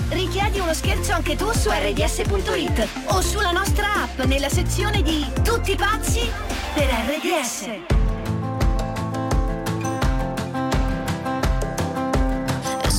Richiedi 0.09 0.59
uno 0.59 0.73
scherzo 0.73 1.13
anche 1.13 1.35
tu 1.35 1.51
su 1.51 1.69
rds.it 1.69 2.87
o 3.05 3.21
sulla 3.21 3.51
nostra 3.51 3.85
app 4.03 4.19
nella 4.21 4.49
sezione 4.49 5.01
di 5.03 5.25
Tutti 5.43 5.75
pazzi 5.75 6.29
per 6.73 6.85
RDS. 6.85 7.98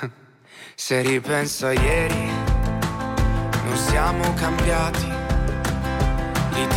Se 0.74 1.02
ripenso 1.02 1.66
a 1.66 1.72
ieri, 1.72 2.30
non 3.64 3.76
siamo 3.76 4.32
cambiati. 4.34 5.05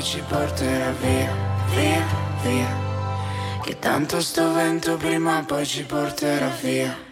poi 0.00 0.02
ci 0.02 0.22
porterà 0.26 0.92
via, 0.92 1.30
via, 1.74 2.06
via. 2.42 2.68
Che 3.62 3.78
tanto 3.78 4.20
sto 4.22 4.52
vento 4.54 4.96
prima 4.96 5.38
o 5.38 5.44
poi 5.44 5.66
ci 5.66 5.84
porterà 5.84 6.48
via. 6.62 7.09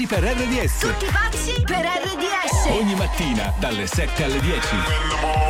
Pazzi 0.00 0.06
per 0.06 0.22
RDS. 0.22 0.78
Tutti 0.78 1.06
pazzi 1.06 1.62
per 1.62 1.84
RDS. 1.84 2.66
Ogni 2.70 2.94
mattina 2.94 3.52
dalle 3.58 3.86
7 3.86 4.24
alle 4.24 4.40
10. 4.40 5.49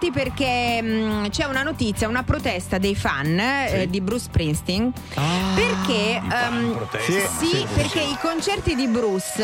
Concerti 0.00 0.10
perché 0.10 0.80
mh, 0.82 1.28
c'è 1.28 1.44
una 1.44 1.62
notizia, 1.62 2.08
una 2.08 2.22
protesta 2.22 2.78
dei 2.78 2.96
fan 2.96 3.38
eh, 3.38 3.86
di 3.88 4.00
Bruce 4.00 4.24
Springsteen. 4.24 4.92
Perché 5.60 6.20
ehm, 6.32 6.72
protesta. 6.74 7.28
sì, 7.38 7.46
Sì, 7.50 7.66
perché 7.74 8.00
i 8.00 8.16
concerti 8.20 8.74
di 8.74 8.86
Bruce 8.86 9.34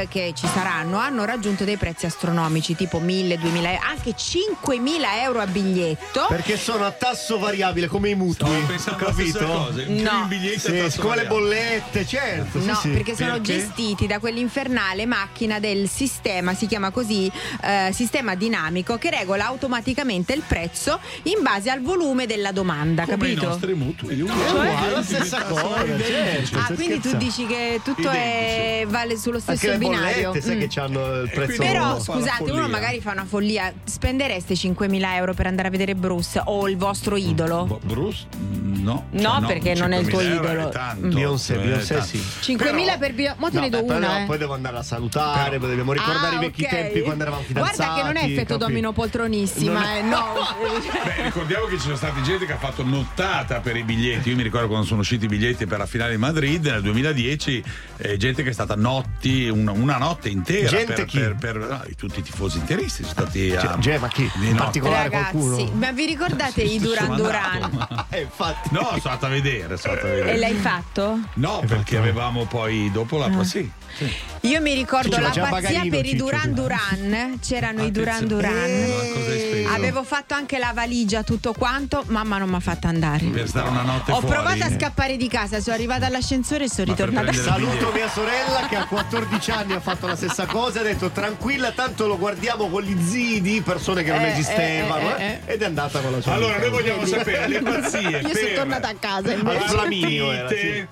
eh, 0.00 0.08
che 0.08 0.32
ci 0.34 0.46
saranno 0.46 0.96
hanno 0.98 1.24
raggiunto 1.24 1.64
dei 1.64 1.76
prezzi 1.76 2.06
astronomici, 2.06 2.74
tipo 2.74 2.98
1000, 3.00 3.36
2000, 3.38 3.78
anche 3.86 4.14
5000 4.16 5.22
euro 5.22 5.40
a 5.40 5.46
biglietto. 5.46 6.24
Perché 6.28 6.56
sono 6.56 6.84
a 6.86 6.90
tasso 6.92 7.38
variabile 7.38 7.86
come 7.86 8.08
i 8.10 8.14
mutui. 8.14 8.62
stessa 8.64 8.94
capito? 8.94 9.44
cosa. 9.46 9.82
Più 9.82 10.02
No. 10.02 10.24
biglietto 10.26 10.68
a 10.68 10.70
Sì, 10.70 10.78
tasso 10.78 11.00
come 11.02 11.16
le 11.16 11.26
bollette, 11.26 12.06
certo. 12.06 12.58
No, 12.64 12.74
sì. 12.74 12.88
perché 12.88 13.14
sono 13.14 13.40
gestiti 13.40 14.06
da 14.06 14.18
quell'infernale 14.18 15.04
macchina 15.06 15.58
del 15.58 15.88
sistema, 15.88 16.54
si 16.54 16.66
chiama 16.66 16.90
così, 16.90 17.30
eh, 17.62 17.90
sistema 17.92 18.34
dinamico, 18.34 18.96
che 18.96 19.10
regola 19.10 19.46
automaticamente 19.46 20.32
il 20.32 20.42
prezzo 20.46 20.98
in 21.24 21.42
base 21.42 21.70
al 21.70 21.82
volume 21.82 22.26
della 22.26 22.52
domanda, 22.52 23.04
Come 23.04 23.16
capito? 23.18 23.42
i 23.42 23.46
nostri 23.46 23.74
mutui. 23.74 24.16
Cioè? 24.18 24.50
uguale, 24.50 24.90
la 24.92 25.02
stessa 25.02 25.42
cosa, 25.42 25.57
certo. 26.02 26.58
Ah, 26.58 26.74
quindi 26.74 27.00
tu 27.00 27.16
dici 27.16 27.46
che 27.46 27.80
tutto 27.82 28.08
è, 28.10 28.84
vale 28.88 29.16
sullo 29.16 29.38
stesso 29.40 29.66
Anche 29.66 29.68
le 29.70 29.78
binario. 29.78 30.28
bollette, 30.30 30.40
sai 30.46 30.56
Mm. 30.56 30.60
che 30.68 30.80
hanno 30.80 31.20
il 31.22 31.30
prezzo 31.30 31.62
Però 31.62 32.00
scusate, 32.00 32.50
uno 32.50 32.68
magari 32.68 33.00
fa 33.00 33.12
una 33.12 33.24
follia. 33.24 33.72
Spendereste 33.84 34.54
5.000 34.54 35.14
euro 35.16 35.34
per 35.34 35.46
andare 35.46 35.68
a 35.68 35.70
vedere 35.70 35.94
Bruce 35.94 36.40
o 36.44 36.68
il 36.68 36.76
vostro 36.76 37.16
idolo? 37.16 37.80
Bruce? 37.84 38.26
No. 38.38 39.06
No, 39.10 39.36
Cioè, 39.40 39.46
perché 39.46 39.74
non 39.74 39.92
è 39.92 39.98
il 39.98 40.06
tuo 40.08 40.20
5.000 40.20 40.32
euro 40.34 40.44
idolo. 40.52 40.68
È 40.68 40.72
tanto. 40.72 41.06
Mm. 41.06 41.10
Beyoncé, 41.12 41.54
Eh, 41.54 41.58
Beyoncé 41.58 41.94
tanto. 41.94 42.08
sì. 42.08 42.22
5.000 42.40 42.98
per 42.98 43.14
Bio- 43.14 43.34
Mo 43.38 43.50
te 43.50 43.60
ne 43.60 43.68
do 43.68 43.84
però 43.84 43.98
una, 43.98 44.22
eh. 44.22 44.26
poi 44.26 44.38
devo 44.38 44.54
andare 44.54 44.76
a 44.78 44.82
salutare, 44.82 45.58
poi 45.58 45.68
dobbiamo 45.68 45.92
ricordare 45.92 46.36
Ah, 46.36 46.38
i 46.38 46.44
vecchi 46.44 46.62
ok. 46.64 46.68
tempi 46.70 47.00
quando 47.02 47.22
eravamo 47.22 47.42
fidanzati. 47.42 47.76
Guarda 47.76 47.94
che 47.94 48.02
non 48.06 48.16
è 48.16 48.24
effetto 48.32 48.56
capi? 48.56 48.70
domino 48.70 48.92
poltronissima, 48.92 49.96
eh, 49.98 50.02
no. 50.02 50.24
Beh, 51.04 51.22
ricordiamo 51.24 51.66
che 51.66 51.74
ci 51.76 51.82
sono 51.82 51.96
stati 51.96 52.22
gente 52.22 52.46
che 52.46 52.52
ha 52.52 52.58
fatto 52.58 52.84
nottata 52.84 53.60
per 53.60 53.76
i 53.76 53.82
biglietti. 53.82 54.30
Io 54.30 54.36
mi 54.36 54.42
ricordo 54.42 54.68
quando 54.68 54.86
sono 54.86 55.00
usciti 55.00 55.24
i 55.24 55.28
biglietti 55.28 55.37
per 55.38 55.78
la 55.78 55.86
finale 55.86 56.12
di 56.12 56.16
Madrid 56.18 56.64
nel 56.66 56.82
2010, 56.82 57.62
eh, 57.98 58.16
gente 58.16 58.42
che 58.42 58.50
è 58.50 58.52
stata 58.52 58.74
notti, 58.74 59.48
una, 59.48 59.72
una 59.72 59.96
notte 59.96 60.28
intera 60.28 60.68
Gente 60.68 60.92
per, 60.94 61.04
chi? 61.04 61.18
per, 61.18 61.36
per- 61.36 61.56
no, 61.56 61.82
tutti 61.96 62.18
i 62.20 62.22
tifosi 62.22 62.58
interisti 62.58 63.02
sono 63.04 63.12
stati 63.12 63.54
a, 63.54 63.60
Cioè, 63.60 63.78
Ge- 63.78 63.98
ma 63.98 64.08
chi? 64.08 64.30
In 64.40 64.56
particolare 64.56 65.08
Ragazzi, 65.08 65.36
qualcuno? 65.36 65.70
ma 65.74 65.92
vi 65.92 66.06
ricordate 66.06 66.62
i 66.62 66.78
Duran 66.78 67.16
Duran? 67.16 68.06
Eh, 68.10 68.22
infatti. 68.22 68.68
No, 68.72 68.80
sono 68.80 69.00
andato 69.04 69.26
a 69.26 69.28
vedere, 69.28 69.76
sono 69.76 69.92
andato 69.94 70.08
a 70.08 70.10
vedere. 70.10 70.32
E 70.32 70.36
l'hai 70.38 70.54
fatto? 70.54 71.18
No, 71.34 71.62
perché 71.66 71.96
avevamo 71.98 72.46
poi 72.46 72.90
dopo 72.90 73.16
la 73.18 73.26
Ah. 73.26 73.44
sì. 73.44 73.70
sì. 73.96 74.10
Io 74.42 74.60
mi 74.62 74.72
ricordo 74.74 75.10
Ciccio, 75.16 75.20
la 75.20 75.28
pazzia 75.28 75.48
Paganino, 75.48 75.96
per 75.96 76.04
i 76.06 76.08
Ciccio, 76.10 76.24
Duran 76.24 76.42
tu. 76.54 76.62
Duran. 76.62 77.38
C'erano 77.40 77.84
i 77.84 77.90
Duran. 77.90 78.26
Duran. 78.26 78.52
Eh? 78.54 79.66
Avevo 79.70 80.02
fatto 80.02 80.32
anche 80.34 80.58
la 80.58 80.72
valigia, 80.74 81.22
tutto 81.22 81.52
quanto. 81.52 82.02
Mamma 82.08 82.38
non 82.38 82.48
mi 82.48 82.54
ha 82.56 82.60
fatto 82.60 82.86
andare. 82.86 83.26
Per 83.26 83.46
stare 83.48 83.68
una 83.68 83.82
notte 83.82 84.12
Ho 84.12 84.20
fuori. 84.20 84.34
provato 84.34 84.64
a 84.64 84.70
scappare 84.70 85.16
di 85.16 85.27
casa, 85.28 85.60
sono 85.60 85.76
arrivata 85.76 86.06
all'ascensore 86.06 86.64
e 86.64 86.68
sono 86.68 86.86
Ma 86.86 86.92
ritornata. 86.92 87.32
Saluto 87.38 87.92
mia 87.92 88.08
sorella 88.08 88.66
che 88.68 88.76
a 88.76 88.86
14 88.86 89.50
anni 89.50 89.72
ha 89.74 89.80
fatto 89.80 90.06
la 90.06 90.16
stessa 90.16 90.46
cosa 90.46 90.80
ha 90.80 90.82
detto 90.82 91.10
tranquilla 91.10 91.70
tanto 91.72 92.06
lo 92.06 92.18
guardiamo 92.18 92.68
con 92.68 92.82
gli 92.82 92.96
zii 93.00 93.40
di 93.40 93.62
persone 93.64 94.02
che 94.02 94.10
non 94.10 94.24
Eh, 94.24 94.32
esistevano 94.32 95.16
eh, 95.16 95.40
eh, 95.46 95.52
ed 95.54 95.62
è 95.62 95.64
andata 95.64 96.00
con 96.00 96.12
la 96.12 96.20
sua 96.20 96.32
Allora, 96.34 96.58
noi 96.58 96.70
vogliamo 96.70 97.06
sapere 97.06 97.48
le 97.48 97.60
pazzie 97.62 98.00
Io 98.00 98.18
sono 98.20 98.32
per 98.32 98.54
tornata 98.54 98.88
a 98.88 98.94
casa 98.98 99.32
invece. 99.32 99.68
Flaminio 99.68 100.32
era, 100.32 100.44
partite, 100.46 100.88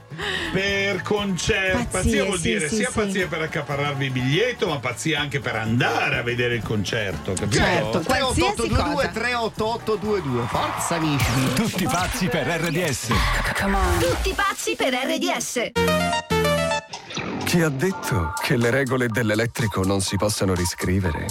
per 0.52 1.02
concerti. 1.02 1.84
Pazzie, 1.84 2.00
Pazzia 2.00 2.24
vuol 2.24 2.38
sì, 2.38 2.48
dire 2.48 2.68
sì, 2.68 2.76
sia 2.76 2.88
sì. 2.88 2.98
pazzia 2.98 3.26
per 3.26 3.42
accaparrarvi 3.42 4.04
il 4.06 4.10
biglietto, 4.10 4.68
ma 4.68 4.78
pazzia 4.78 5.20
anche 5.20 5.40
per 5.40 5.56
andare 5.56 6.18
a 6.18 6.22
vedere 6.22 6.54
il 6.54 6.62
concerto, 6.62 7.32
capito? 7.32 7.62
Certo, 7.62 8.00
qualsiasi 8.00 8.68
38822 8.68 8.94
cosa. 8.94 9.08
38822 9.08 10.46
Forza 10.46 10.94
amici 10.94 11.52
Tutti 11.54 11.84
pazzi 11.84 12.26
per 12.28 12.46
RDS. 12.46 13.06
Tutti 13.98 14.34
pazzi 14.34 14.74
per 14.76 14.94
RDS. 14.94 15.70
Chi 17.44 17.60
ha 17.60 17.68
detto 17.68 18.32
che 18.42 18.56
le 18.56 18.70
regole 18.70 19.08
dell'elettrico 19.08 19.84
non 19.84 20.00
si 20.00 20.16
possano 20.16 20.54
riscrivere? 20.54 21.26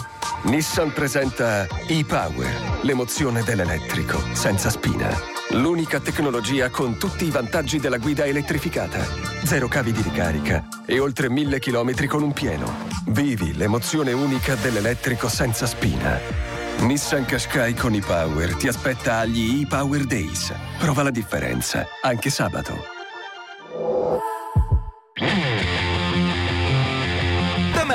Nissan 0.46 0.94
presenta 0.94 1.66
e-Power, 1.88 2.80
l'emozione 2.82 3.42
dell'elettrico, 3.42 4.22
senza 4.34 4.70
spina. 4.70 5.10
L'unica 5.50 6.00
tecnologia 6.00 6.70
con 6.70 6.98
tutti 6.98 7.26
i 7.26 7.32
vantaggi 7.32 7.80
della 7.80 7.98
guida 7.98 8.26
elettrificata. 8.26 9.04
Zero 9.44 9.68
cavi 9.68 9.92
di 9.92 10.04
ricarica 10.04 10.68
e 10.86 11.00
oltre 11.00 11.32
mille 11.32 11.60
chilometri 11.60 12.06
con 12.06 12.22
un 12.22 12.32
pieno. 12.32 12.72
Vivi 13.08 13.56
l'emozione 13.56 14.12
unica 14.12 14.54
dell'elettrico 14.54 15.28
senza 15.30 15.66
spina. 15.66 16.20
Nissan 16.82 17.26
Qashqai 17.26 17.74
con 17.74 17.96
e-Power 17.96 18.56
ti 18.56 18.68
aspetta 18.68 19.18
agli 19.18 19.62
e-Power 19.62 20.06
Days. 20.06 20.54
Prova 20.78 21.02
la 21.02 21.12
differenza, 21.12 21.88
anche 22.04 22.30
sabato. 22.30 22.94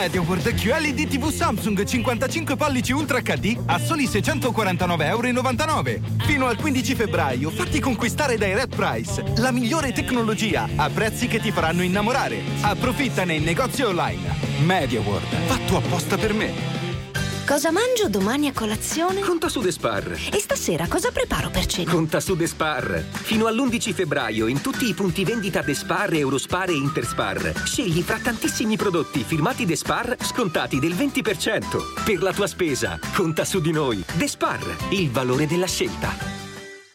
Da 0.00 0.06
MediaWorld 0.06 0.54
QLED 0.54 1.08
TV 1.08 1.28
Samsung 1.28 1.84
55 1.84 2.56
pollici 2.56 2.90
Ultra 2.92 3.20
HD 3.20 3.54
a 3.66 3.78
soli 3.78 4.06
649,99 4.06 5.04
euro. 5.04 6.00
Fino 6.20 6.46
al 6.46 6.56
15 6.56 6.94
febbraio 6.94 7.50
fatti 7.50 7.80
conquistare 7.80 8.38
dai 8.38 8.54
Red 8.54 8.74
Price 8.74 9.22
la 9.36 9.50
migliore 9.50 9.92
tecnologia 9.92 10.66
a 10.74 10.88
prezzi 10.88 11.26
che 11.26 11.38
ti 11.38 11.50
faranno 11.50 11.82
innamorare. 11.82 12.40
Approfittane 12.62 13.34
in 13.34 13.44
negozi 13.44 13.82
online. 13.82 14.36
MediaWorld, 14.64 15.34
fatto 15.44 15.76
apposta 15.76 16.16
per 16.16 16.32
me. 16.32 16.89
Cosa 17.50 17.72
mangio 17.72 18.08
domani 18.08 18.46
a 18.46 18.52
colazione? 18.52 19.22
Conta 19.22 19.48
su 19.48 19.60
Despar. 19.60 20.12
E 20.32 20.38
stasera 20.38 20.86
cosa 20.86 21.10
preparo 21.10 21.50
per 21.50 21.66
cena? 21.66 21.90
Conta 21.90 22.20
su 22.20 22.36
Despar. 22.36 23.04
Fino 23.10 23.46
all'11 23.46 23.92
febbraio 23.92 24.46
in 24.46 24.60
tutti 24.60 24.88
i 24.88 24.94
punti 24.94 25.24
vendita 25.24 25.60
Despar, 25.60 26.14
Eurospar 26.14 26.70
e 26.70 26.74
Interspar. 26.74 27.64
Scegli 27.64 28.02
fra 28.02 28.18
tantissimi 28.18 28.76
prodotti 28.76 29.24
firmati 29.24 29.66
Despar 29.66 30.14
scontati 30.20 30.78
del 30.78 30.92
20%. 30.94 32.04
Per 32.04 32.22
la 32.22 32.32
tua 32.32 32.46
spesa, 32.46 33.00
conta 33.16 33.44
su 33.44 33.60
di 33.60 33.72
noi. 33.72 34.04
Despar, 34.14 34.64
il 34.90 35.10
valore 35.10 35.48
della 35.48 35.66
scelta. 35.66 36.39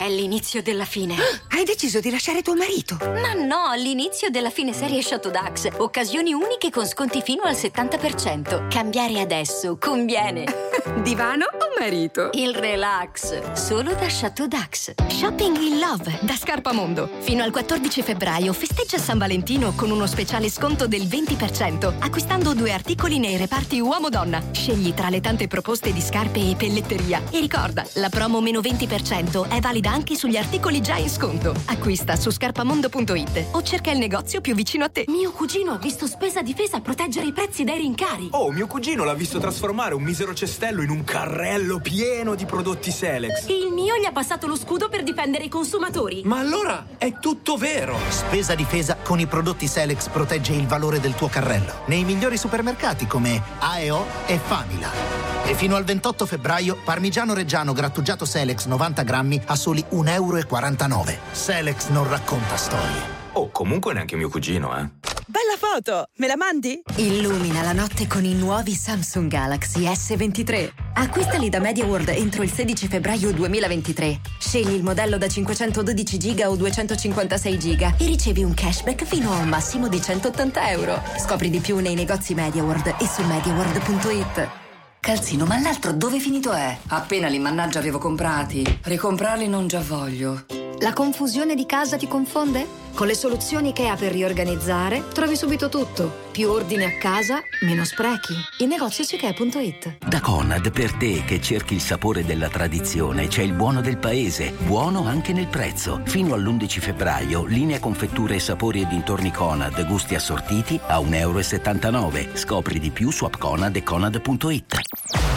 È 0.05 0.09
l'inizio 0.09 0.61
della 0.61 0.85
fine. 0.85 1.15
Hai 1.49 1.63
deciso 1.63 1.99
di 1.99 2.11
lasciare 2.11 2.43
tuo 2.43 2.53
marito? 2.53 2.95
Ma 3.01 3.33
no, 3.33 3.73
l'inizio 3.75 4.29
della 4.29 4.51
fine 4.51 4.71
serie 4.71 5.01
Chateau 5.01 5.31
Dax. 5.31 5.69
Occasioni 5.77 6.31
uniche 6.31 6.69
con 6.69 6.85
sconti 6.85 7.23
fino 7.23 7.41
al 7.41 7.55
70%. 7.55 8.67
Cambiare 8.67 9.19
adesso 9.19 9.79
conviene. 9.79 10.43
Divano 11.01 11.45
o 11.45 11.79
marito? 11.79 12.29
Il 12.33 12.53
relax. 12.53 13.53
Solo 13.53 13.95
da 13.95 14.05
Chateau 14.07 14.47
Dax. 14.47 14.93
Shopping 15.07 15.57
in 15.57 15.79
love 15.79 16.19
da 16.21 16.35
Scarpamondo. 16.35 17.09
Fino 17.21 17.41
al 17.41 17.49
14 17.49 18.03
febbraio 18.03 18.53
festeggia 18.53 18.99
San 18.99 19.17
Valentino 19.17 19.73
con 19.73 19.89
uno 19.89 20.05
speciale 20.05 20.51
sconto 20.51 20.85
del 20.85 21.07
20%. 21.07 21.95
Acquistando 21.97 22.53
due 22.53 22.71
articoli 22.71 23.17
nei 23.17 23.37
reparti 23.37 23.79
uomo-donna. 23.79 24.51
Scegli 24.51 24.93
tra 24.93 25.09
le 25.09 25.19
tante 25.19 25.47
proposte 25.47 25.91
di 25.91 26.01
scarpe 26.01 26.47
e 26.47 26.55
pelletteria. 26.55 27.23
E 27.31 27.39
ricorda, 27.39 27.83
la 27.93 28.09
promo 28.09 28.39
meno 28.39 28.59
20% 28.59 29.49
è 29.49 29.59
valida 29.59 29.93
anche 29.95 30.15
sugli 30.15 30.35
articoli 30.35 30.81
già 30.81 30.97
in 30.97 31.09
sconto. 31.09 31.55
Acquista 31.67 32.17
su 32.17 32.29
scarpamondo.it 32.29 33.47
o 33.51 33.61
cerca 33.61 33.91
il 33.91 33.97
negozio 33.97 34.41
più 34.41 34.53
vicino 34.53 34.83
a 34.83 34.89
te. 34.89 35.05
Mio 35.07 35.31
cugino 35.31 35.71
ha 35.71 35.77
visto 35.77 36.05
spesa 36.05 36.41
difesa 36.41 36.81
proteggere 36.81 37.27
i 37.27 37.31
prezzi 37.31 37.63
dai 37.63 37.77
rincari. 37.77 38.27
Oh, 38.31 38.51
mio 38.51 38.67
cugino 38.67 39.05
l'ha 39.05 39.13
visto 39.13 39.39
trasformare 39.39 39.95
un 39.95 40.03
misero 40.03 40.33
cestello 40.33 40.81
in 40.81 40.89
un 40.89 41.05
carrello 41.05 41.79
pieno 41.79 42.35
di 42.35 42.43
prodotti 42.43 42.91
Selex. 42.91 43.47
Il 43.47 43.71
mio 43.71 43.95
gli 43.95 44.03
ha 44.03 44.11
passato 44.11 44.47
lo 44.47 44.57
scudo 44.57 44.89
per 44.89 45.01
difendere 45.03 45.45
i 45.45 45.49
consumatori. 45.49 46.23
Ma 46.25 46.39
allora 46.39 46.85
è 46.97 47.17
tutto 47.19 47.55
vero! 47.55 47.97
Spesa 48.09 48.53
difesa 48.53 48.97
con 49.01 49.21
i 49.21 49.27
prodotti 49.27 49.65
Selex 49.65 50.09
protegge 50.09 50.51
il 50.51 50.67
valore 50.67 50.99
del 50.99 51.15
tuo 51.15 51.29
carrello. 51.29 51.83
Nei 51.85 52.03
migliori 52.03 52.35
supermercati 52.35 53.07
come 53.07 53.41
AEO 53.59 54.05
e 54.25 54.37
Famila. 54.37 55.25
E 55.47 55.53
fino 55.53 55.75
al 55.75 55.83
28 55.83 56.25
febbraio, 56.25 56.75
parmigiano 56.83 57.35
reggiano 57.35 57.71
grattugiato 57.71 58.25
Selex 58.25 58.65
90 58.65 59.03
grammi 59.03 59.39
a 59.45 59.55
soli 59.55 59.84
1,49 59.91 60.09
euro. 60.11 61.13
Selex 61.31 61.89
non 61.89 62.07
racconta 62.07 62.55
storie. 62.55 63.13
Oh, 63.33 63.49
comunque 63.51 63.93
neanche 63.93 64.15
mio 64.15 64.29
cugino, 64.29 64.77
eh. 64.77 64.89
Bella 65.27 65.57
foto! 65.57 66.09
Me 66.17 66.27
la 66.27 66.37
mandi? 66.37 66.81
Illumina 66.97 67.61
la 67.63 67.73
notte 67.73 68.07
con 68.07 68.23
i 68.23 68.33
nuovi 68.33 68.73
Samsung 68.73 69.27
Galaxy 69.27 69.83
S23. 69.83 70.71
Acquistali 70.93 71.49
da 71.49 71.59
MediaWorld 71.59 72.09
entro 72.09 72.43
il 72.43 72.51
16 72.51 72.87
febbraio 72.87 73.33
2023. 73.33 74.21
Scegli 74.39 74.73
il 74.73 74.83
modello 74.83 75.17
da 75.17 75.27
512 75.27 76.17
GB 76.17 76.43
o 76.45 76.55
256 76.55 77.57
GB 77.57 77.81
e 77.81 78.05
ricevi 78.05 78.43
un 78.43 78.53
cashback 78.53 79.03
fino 79.03 79.33
a 79.33 79.37
un 79.37 79.49
massimo 79.49 79.87
di 79.87 80.01
180 80.01 80.69
euro. 80.69 81.01
Scopri 81.17 81.49
di 81.49 81.59
più 81.59 81.79
nei 81.79 81.95
negozi 81.95 82.33
MediaWorld 82.35 82.95
e 82.99 83.05
su 83.07 83.23
MediaWorld.it. 83.23 84.64
Calzino, 85.05 85.45
ma 85.45 85.59
l'altro 85.59 85.93
dove 85.93 86.17
finito 86.17 86.51
è? 86.51 86.75
Appena 86.87 87.27
li 87.27 87.37
mannaggia 87.37 87.77
avevo 87.77 87.99
comprati. 87.99 88.63
Ricomprarli 88.81 89.47
non 89.47 89.67
già 89.67 89.79
voglio. 89.79 90.64
La 90.85 90.93
confusione 90.93 91.55
di 91.55 91.65
casa 91.65 91.97
ti 91.97 92.07
confonde? 92.07 92.67
Con 92.93 93.07
le 93.07 93.15
soluzioni 93.15 93.69
IKEA 93.69 93.95
per 93.95 94.11
riorganizzare 94.11 95.05
trovi 95.11 95.35
subito 95.35 95.67
tutto. 95.67 96.27
Più 96.31 96.47
ordine 96.47 96.85
a 96.85 96.97
casa, 96.99 97.39
meno 97.61 97.83
sprechi. 97.83 98.35
Il 98.59 98.67
negozio 98.67 99.03
su 99.03 99.15
ikea.it. 99.15 99.97
Da 100.07 100.21
Conad 100.21 100.71
per 100.71 100.93
te 100.93 101.23
che 101.25 101.41
cerchi 101.41 101.73
il 101.73 101.81
sapore 101.81 102.23
della 102.23 102.49
tradizione 102.49 103.25
c'è 103.25 103.41
il 103.41 103.53
buono 103.53 103.81
del 103.81 103.97
paese, 103.97 104.51
buono 104.51 105.07
anche 105.07 105.33
nel 105.33 105.47
prezzo. 105.47 106.01
Fino 106.05 106.35
all'11 106.35 106.79
febbraio, 106.79 107.45
linea 107.45 107.79
confetture 107.79 108.35
e 108.35 108.39
sapori 108.39 108.81
e 108.81 108.85
dintorni 108.85 109.31
Conad, 109.31 109.87
gusti 109.87 110.13
assortiti 110.13 110.79
a 110.85 110.99
1,79 110.99 111.95
euro. 111.95 112.37
Scopri 112.37 112.77
di 112.77 112.91
più 112.91 113.09
su 113.09 113.25
appconad 113.25 113.75
e 113.75 113.81
conad.it. 113.81 114.81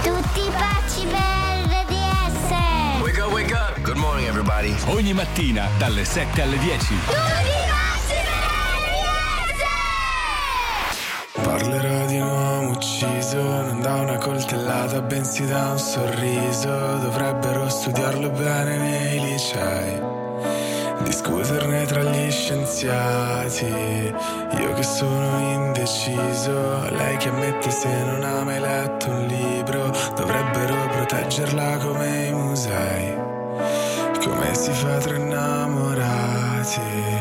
Tutti 0.02 0.47
Ogni 4.86 5.12
mattina 5.12 5.68
dalle 5.78 6.04
7 6.04 6.42
alle 6.42 6.58
10. 6.58 6.94
Parlerò 11.42 12.06
di 12.06 12.18
un 12.18 12.28
uomo 12.28 12.70
ucciso 12.70 13.42
non 13.42 13.80
da 13.80 13.94
una 13.94 14.16
coltellata 14.16 15.00
bensì 15.02 15.46
da 15.46 15.70
un 15.70 15.78
sorriso. 15.78 16.68
Dovrebbero 16.68 17.68
studiarlo 17.68 18.30
bene 18.30 18.76
nei 18.76 19.20
licei 19.20 20.00
Discuterne 21.04 21.84
tra 21.86 22.02
gli 22.02 22.30
scienziati. 22.30 23.66
Io 23.66 24.72
che 24.74 24.82
sono 24.82 25.38
indeciso 25.52 26.88
Lei 26.90 27.16
che 27.18 27.28
ammette 27.28 27.70
se 27.70 28.04
non 28.04 28.24
ha 28.24 28.42
mai 28.42 28.60
letto 28.60 29.10
un 29.10 29.26
libro 29.26 29.92
Dovrebbero 30.16 30.88
proteggerla 30.88 31.76
come 31.78 32.26
i 32.26 32.32
musei 32.32 33.27
Come 34.38 34.54
si 34.54 34.72
fa 34.72 34.98
tra 34.98 35.16
innamorati 35.16 37.17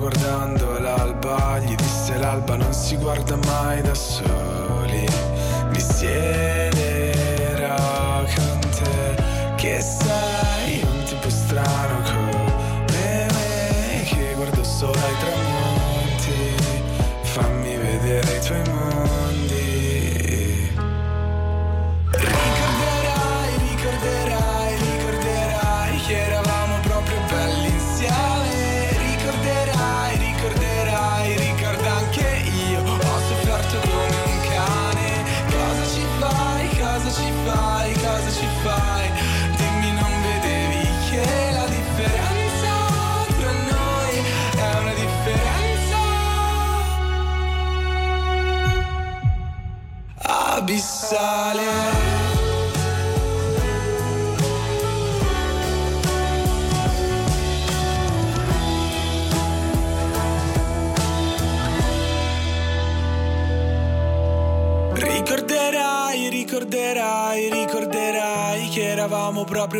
guardando 0.00 0.78
l'alba. 0.80 1.58
Gli 1.58 1.74
disse 1.74 2.16
l'alba 2.16 2.56
non 2.56 2.72
si 2.72 2.96
guarda 2.96 3.36
mai 3.36 3.82
da 3.82 3.94
soli. 3.94 5.06
Mi 5.70 5.78
siederò 5.78 6.69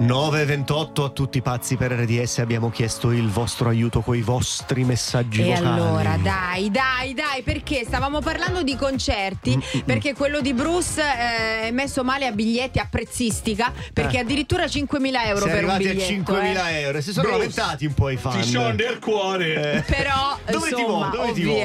9.28 0.00 1.02
a 1.04 1.08
tutti 1.08 1.42
pazzi 1.42 1.74
per 1.76 1.90
RDS 1.90 2.38
abbiamo 2.38 2.70
chiesto 2.70 3.10
il 3.10 3.28
vostro 3.28 3.68
aiuto 3.68 4.00
con 4.00 4.14
i 4.14 4.20
vostri 4.20 4.84
messaggi 4.84 5.40
E 5.42 5.46
vocali. 5.56 5.66
allora, 5.66 6.16
dai, 6.22 6.70
dai, 6.70 7.14
dai, 7.14 7.42
perché 7.42 7.82
stavamo 7.84 8.20
parlando 8.20 8.62
di 8.62 8.76
concerti, 8.76 9.56
Mm, 9.56 9.80
perché 9.84 10.14
quello 10.14 10.40
di 10.40 10.54
Bruce 10.54 11.00
eh, 11.00 11.62
è 11.66 11.70
messo 11.72 12.04
male 12.04 12.26
a 12.26 12.30
biglietti 12.32 12.78
a 12.78 12.86
prezzistica, 12.88 13.72
perché 13.92 14.18
Eh. 14.18 14.20
addirittura 14.20 14.66
5.000 14.66 15.26
euro 15.26 15.38
Siamo 15.46 15.52
per 15.54 15.64
un 15.64 15.70
arrivati 15.70 15.96
biglietto. 16.06 16.32
a 16.32 16.42
5.000 16.42 16.68
eh. 16.70 16.80
euro. 16.82 17.00
Si 17.00 17.12
sono 17.12 17.28
Bruce, 17.28 17.38
lamentati 17.40 17.86
un 17.86 17.94
po' 17.94 18.10
i 18.10 18.16
fan. 18.16 18.40
Ti 18.40 18.46
scioglie 18.46 18.90
il 18.92 18.98
cuore. 19.00 19.84
Però, 19.84 20.38
Dove 20.48 20.68
ti 20.68 20.80
insomma, 20.80 21.08
vuoi? 21.08 21.10
Dove 21.10 21.32
ti 21.32 21.42
vuoi? 21.42 21.60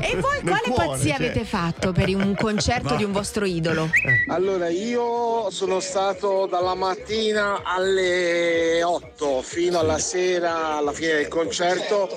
E 0.00 0.16
voi 0.16 0.38
Nel 0.42 0.44
quale 0.44 0.62
cuore, 0.68 0.86
pazzia 0.86 1.16
cioè. 1.16 1.24
avete 1.26 1.44
fatto 1.46 1.92
per 1.92 2.08
un 2.14 2.34
concerto 2.38 2.90
Ma- 2.92 2.96
di 2.96 3.04
un 3.04 3.12
vostro 3.12 3.46
idolo? 3.46 3.88
Allora, 4.28 4.68
io 4.68 5.48
sono 5.50 5.80
stato 5.80 6.46
dalla 6.50 6.74
mattina 6.74 7.62
alle 7.72 8.82
8 8.82 9.42
fino 9.42 9.78
alla 9.78 9.98
sera, 9.98 10.76
alla 10.76 10.92
fine 10.92 11.12
del 11.14 11.28
concerto, 11.28 12.08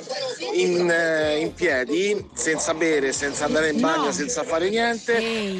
in, 0.55 0.89
eh, 0.89 1.37
in 1.37 1.53
piedi, 1.53 2.29
senza 2.33 2.73
bere, 2.73 3.11
senza 3.13 3.45
andare 3.45 3.69
in 3.69 3.79
bagno, 3.79 4.11
senza 4.11 4.43
fare 4.43 4.69
niente, 4.69 5.13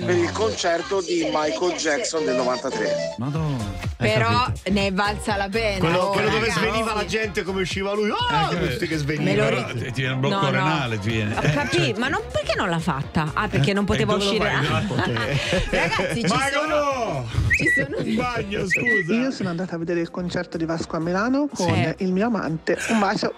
per 0.03 0.15
il 0.15 0.31
concerto 0.31 0.99
di 1.01 1.29
Michael 1.31 1.73
Jackson 1.77 2.25
del 2.25 2.35
93. 2.35 3.15
Madonna. 3.17 3.91
Però 3.97 4.45
ne 4.69 4.87
è 4.87 4.91
valsa 4.91 5.37
la 5.37 5.47
pena. 5.47 5.79
Quello, 5.79 5.99
oh, 5.99 6.09
quello 6.11 6.29
dove 6.29 6.49
sveniva 6.49 6.93
la 6.93 7.05
gente 7.05 7.43
come 7.43 7.61
usciva 7.61 7.93
lui. 7.93 8.09
Ah, 8.29 8.49
Eh, 8.51 8.77
che 8.77 8.87
Me 8.89 8.97
svenivano. 8.97 9.49
lo 9.49 9.63
Però 9.65 9.73
ti 9.91 9.91
viene 10.01 10.13
un 10.13 10.19
blocco 10.19 10.35
No, 10.35 10.41
no. 10.41 10.51
renale, 10.51 10.99
ti 10.99 11.09
viene. 11.09 11.35
Eh, 11.41 11.51
capito, 11.51 11.83
cioè- 11.83 11.97
ma 11.99 12.07
non, 12.09 12.21
perché 12.31 12.53
non 12.55 12.69
l'ha 12.69 12.79
fatta? 12.79 13.31
Ah, 13.33 13.47
perché 13.47 13.71
non 13.73 13.85
poteva 13.85 14.15
uscire. 14.15 14.49
fai? 14.51 14.87
Non 14.87 15.39
Ragazzi, 15.69 16.21
ci 16.21 16.27
Ma 16.27 16.49
sono. 16.51 16.75
no! 16.75 17.29
Ci 17.63 17.69
sono. 17.69 17.97
In 17.97 18.15
bagno, 18.15 18.67
scusa. 18.67 19.13
Io 19.13 19.31
sono 19.31 19.49
andata 19.49 19.75
a 19.75 19.77
vedere 19.77 20.01
il 20.01 20.11
concerto 20.11 20.57
di 20.57 20.65
Vasco 20.65 20.95
a 20.95 20.99
Milano 20.99 21.47
con 21.53 21.67
Sì. 21.73 22.03
il 22.03 22.11
mio 22.11 22.27
amante. 22.27 22.77
Un 22.89 22.99
bacio. 22.99 23.33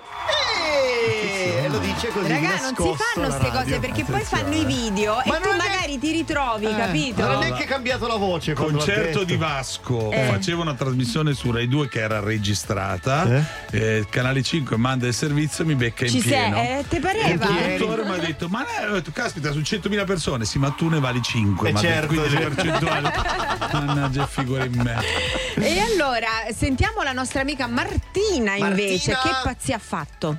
Eh, 1.65 1.69
lo 1.69 1.79
dice 1.79 2.07
così. 2.09 2.27
Raga, 2.27 2.47
non 2.61 2.75
si 2.75 2.95
fanno 3.13 3.27
queste 3.27 3.49
cose 3.51 3.79
perché 3.79 4.03
poi 4.03 4.15
Attenzione. 4.21 4.43
fanno 4.43 4.55
i 4.55 4.65
video 4.65 5.21
e 5.23 5.29
Ma 5.29 5.35
tu 5.37 5.47
non 5.49 5.53
è- 5.55 5.57
magari 5.57 5.97
ti 5.99 6.11
ritrovi, 6.11 6.65
Eh, 6.67 6.75
capito? 6.75 7.21
Non 7.23 7.41
è 7.41 7.47
neanche 7.47 7.65
cambiato 7.65 8.07
la 8.07 8.15
voce. 8.15 8.53
Concerto 8.53 9.23
di 9.23 9.35
Vasco 9.37 10.11
Eh. 10.11 10.25
faceva 10.27 10.61
una 10.61 10.73
trasmissione 10.75 11.33
su 11.33 11.51
Rai 11.51 11.67
2 11.67 11.87
che 11.87 11.99
era 12.01 12.19
registrata. 12.19 13.43
Eh, 13.71 14.05
Canale 14.09 14.43
5 14.43 14.77
manda 14.77 15.07
il 15.07 15.13
servizio 15.13 15.65
mi 15.65 15.75
becca 15.75 16.05
in 16.05 16.11
Ci 16.11 16.21
sei, 16.21 16.29
pieno. 16.31 16.57
eh, 16.57 16.85
te 16.87 16.95
E 16.95 16.99
il 16.99 17.01
pareva? 17.01 17.45
produttore 17.47 18.03
mi 18.03 18.11
ha 18.11 18.17
detto: 18.17 18.47
Ma 18.49 18.65
detto, 18.91 19.11
caspita, 19.11 19.51
su 19.51 19.59
100.000 19.61 20.05
persone, 20.05 20.45
sì, 20.45 20.59
ma 20.59 20.69
tu 20.71 20.87
ne 20.89 20.99
vali 20.99 21.21
5. 21.21 21.69
Eh, 21.69 21.71
ma 21.73 21.79
certo, 21.79 22.07
quindi 22.07 22.29
le 22.29 22.37
certo. 22.41 22.55
percentuali. 22.55 23.09
Mannaggia, 23.73 24.27
figura 24.27 24.63
in 24.65 24.73
me. 24.81 24.97
E 25.55 25.79
allora 25.79 26.27
sentiamo 26.55 27.01
la 27.01 27.11
nostra 27.13 27.41
amica 27.41 27.65
Martina 27.67 28.55
invece. 28.55 29.11
Martina. 29.13 29.19
Che 29.21 29.29
pazzia 29.43 29.75
ha 29.77 29.79
fatto? 29.79 30.37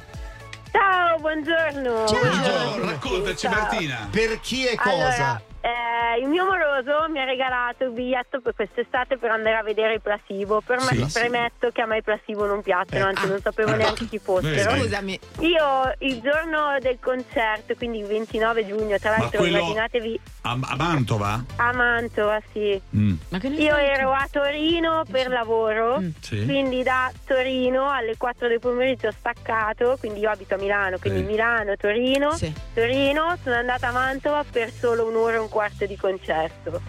Ciao, 0.77 1.19
buongiorno. 1.21 2.05
Buongiorno, 2.05 2.85
raccontaci, 2.85 3.49
Ciao. 3.49 3.51
Martina. 3.51 4.09
Per 4.11 4.39
chi 4.41 4.67
e 4.67 4.77
cosa? 4.77 4.91
Allora, 4.93 5.43
eh, 5.67 6.21
il 6.21 6.29
mio 6.29 6.43
amoroso 6.45 7.09
mi 7.11 7.19
ha 7.21 7.25
regalato 7.25 7.85
il 7.85 7.91
biglietto 7.91 8.41
per 8.41 8.55
quest'estate 8.55 9.17
per 9.19 9.31
andare 9.31 9.57
a 9.57 9.63
vedere 9.63 9.95
i 9.95 10.01
Placebo. 10.01 10.61
Per 10.65 10.79
me, 10.79 11.09
Sì. 11.09 11.19
premetto 11.19 11.71
che 11.71 11.81
a 11.83 11.87
me 11.87 11.99
i 11.99 12.03
Placebo 12.03 12.47
non 12.47 12.63
piacciono, 12.63 13.07
anzi 13.07 13.27
non 13.27 13.41
sapevo 13.41 13.73
Ah. 13.73 13.77
neanche 13.77 14.07
chi 14.07 14.19
fossero. 14.19 14.71
Scusami. 14.77 15.19
Io 15.41 15.93
il 15.99 16.21
giorno 16.21 16.77
del 16.81 16.99
concerto, 17.01 17.75
quindi 17.75 17.99
il 17.99 18.07
29 18.07 18.65
giugno, 18.67 18.97
tra 18.99 19.11
l'altro 19.11 19.39
quello- 19.39 19.59
immaginatevi 19.59 20.21
A, 20.43 20.57
a 20.63 20.77
Mantova? 20.77 21.45
a 21.57 21.73
Mantova, 21.73 22.41
sì. 22.53 22.81
Mm. 22.95 23.15
Io 23.57 23.77
ero 23.77 24.13
a 24.13 24.27
Torino 24.31 25.03
per 25.11 25.29
lavoro, 25.29 26.01
Sì. 26.21 26.45
quindi 26.45 26.85
da 26.85 27.11
Torino 27.27 27.91
alle 27.91 28.17
4 28.17 28.47
del 28.47 28.61
pomeriggio 28.61 29.09
ho 29.09 29.13
staccato, 29.13 29.97
quindi 29.99 30.21
io 30.21 30.31
abito 30.31 30.55
a 30.55 30.59
Milano, 30.59 30.99
quindi 30.99 31.21
Sì. 31.21 31.27
Milano, 31.27 31.77
Torino, 31.77 32.37
Torino, 32.73 33.37
sono 33.43 33.57
andata 33.57 33.89
a 33.89 33.93
Mantova 33.93 34.45
per 34.49 34.71
solo 34.71 35.07
un'ora 35.07 35.35
e 35.35 35.39
un 35.39 35.49
quarto 35.49 35.55
di 35.87 35.97
concerto. 35.97 36.81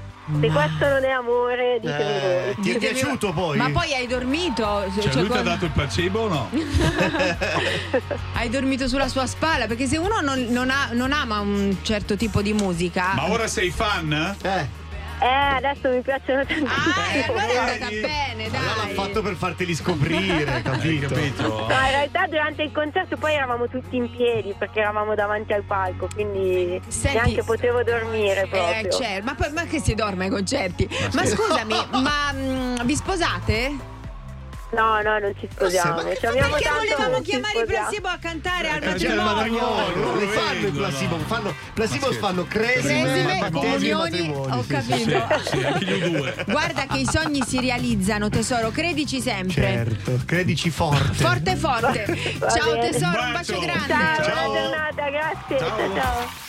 Se 0.42 0.48
questo 0.50 0.90
non 0.90 1.06
è 1.06 1.10
amore, 1.10 1.80
ditemi 1.80 2.20
voi. 2.20 2.56
ti 2.62 2.72
è 2.72 2.78
piaciuto 2.78 3.32
poi? 3.32 3.58
Ma 3.58 3.70
poi 3.70 3.94
hai 3.94 4.08
dormito? 4.08 4.84
Cioè, 5.00 5.14
lui 5.14 5.30
ti 5.30 5.38
ha 5.38 5.42
dato 5.42 5.64
il 5.66 5.72
placebo 5.72 6.20
o 6.20 6.28
no? 6.28 6.50
Hai 8.34 8.50
dormito 8.50 8.90
sulla 8.90 9.08
sua 9.08 9.26
spalla? 9.26 9.68
Perché 9.68 9.88
se 9.88 9.98
uno 9.98 10.20
non, 10.20 10.48
non 10.50 10.70
ha- 10.70 10.90
non 10.92 11.14
ama 11.14 11.40
un 11.40 11.78
certo 11.82 12.18
tipo 12.18 12.42
di 12.42 12.52
musica. 12.52 13.14
Ma 13.16 13.32
ora 13.32 13.48
sei 13.48 13.70
fan? 13.72 14.36
Eh. 14.42 14.68
Eh, 15.20 15.26
adesso 15.26 15.90
mi 15.90 16.02
piacciono 16.02 16.46
tantissimo. 16.46 16.70
Ah, 16.70 17.42
allora 17.42 17.72
è 17.72 17.74
andata 17.74 17.90
bene, 17.90 18.50
dai. 18.50 18.62
L'ha 18.62 18.94
fatto 18.94 19.22
per 19.22 19.36
farteli 19.36 19.74
scoprire, 19.74 20.62
capito? 20.62 21.08
capito? 21.08 21.48
No, 21.48 21.68
in 21.68 21.90
realtà 21.90 22.28
durante 22.28 22.64
il 22.64 22.72
concerto 22.72 23.18
poi 23.18 23.34
eravamo 23.34 23.68
tutti 23.68 23.96
in 23.96 24.10
piedi 24.12 24.54
perché 24.58 24.80
eravamo 24.80 25.16
davanti 25.16 25.54
al 25.54 25.64
palco, 25.64 26.08
quindi 26.14 26.80
neanche 27.04 27.44
potevo 27.44 27.82
dormire 27.84 28.48
proprio. 28.48 28.90
Eh, 28.90 28.92
certo. 28.92 29.26
ma, 29.26 29.36
ma 29.54 29.64
che 29.64 29.80
si 29.80 29.96
dorme 29.96 30.26
ai 30.26 30.30
concerti? 30.30 30.88
Ma 31.14 31.26
scusami, 31.26 31.76
ma 32.02 32.32
mm, 32.34 32.76
vi 32.84 32.96
sposate? 32.96 33.96
No, 34.72 35.02
no, 35.02 35.18
non 35.20 35.34
ci 35.40 35.48
sposiamo. 35.50 36.02
Ci 36.14 36.26
amiamo 36.26 36.50
Perché 36.56 36.64
tanto, 36.68 36.96
volevamo 36.96 37.22
chiamare 37.22 37.60
i 37.62 37.66
placebo 37.66 38.08
a 38.10 38.18
cantare 38.20 38.70
al 38.70 38.84
matrimonio. 38.84 39.24
matrimonio, 39.24 39.96
non 39.96 40.28
fanno 40.28 40.68
il 40.68 40.72
placebo, 40.74 41.18
fanno, 41.20 41.54
placebo 41.74 42.12
fanno 42.12 42.46
cresime, 42.46 43.50
comunioni, 43.50 44.30
ho 44.30 44.66
capito. 44.68 45.28
sì, 45.44 45.50
sì, 45.50 45.66
anche 45.66 45.86
gli 45.86 46.18
due. 46.18 46.36
Guarda 46.48 46.86
che 46.86 46.98
i 46.98 47.08
sogni 47.10 47.44
si 47.46 47.62
realizzano, 47.62 48.28
tesoro, 48.28 48.70
credici 48.72 49.22
sempre. 49.22 49.54
Certo, 49.54 50.20
credici 50.26 50.70
forte. 50.70 51.14
Forte 51.14 51.56
forte. 51.56 52.06
Va 52.38 52.50
Ciao 52.50 52.74
bene. 52.74 52.90
tesoro, 52.90 53.22
un 53.22 53.32
bacio 53.32 53.60
grande. 53.60 53.88
Ciao, 53.88 54.46
buona 54.46 54.60
giornata, 54.60 55.10
grazie. 55.10 55.58
Ciao. 55.60 55.96
ciao. 55.96 56.46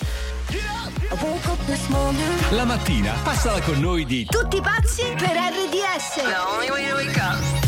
La 2.50 2.64
mattina 2.64 3.14
passala 3.22 3.60
con 3.60 3.78
noi 3.78 4.04
di 4.04 4.24
Tutti 4.24 4.60
pazzi 4.60 5.04
per 5.16 5.30
RDS. 5.30 6.14
The 6.14 6.36
only 6.36 6.70
way 6.70 6.88
to 6.88 6.94
wake 6.96 7.16
up. 7.16 7.67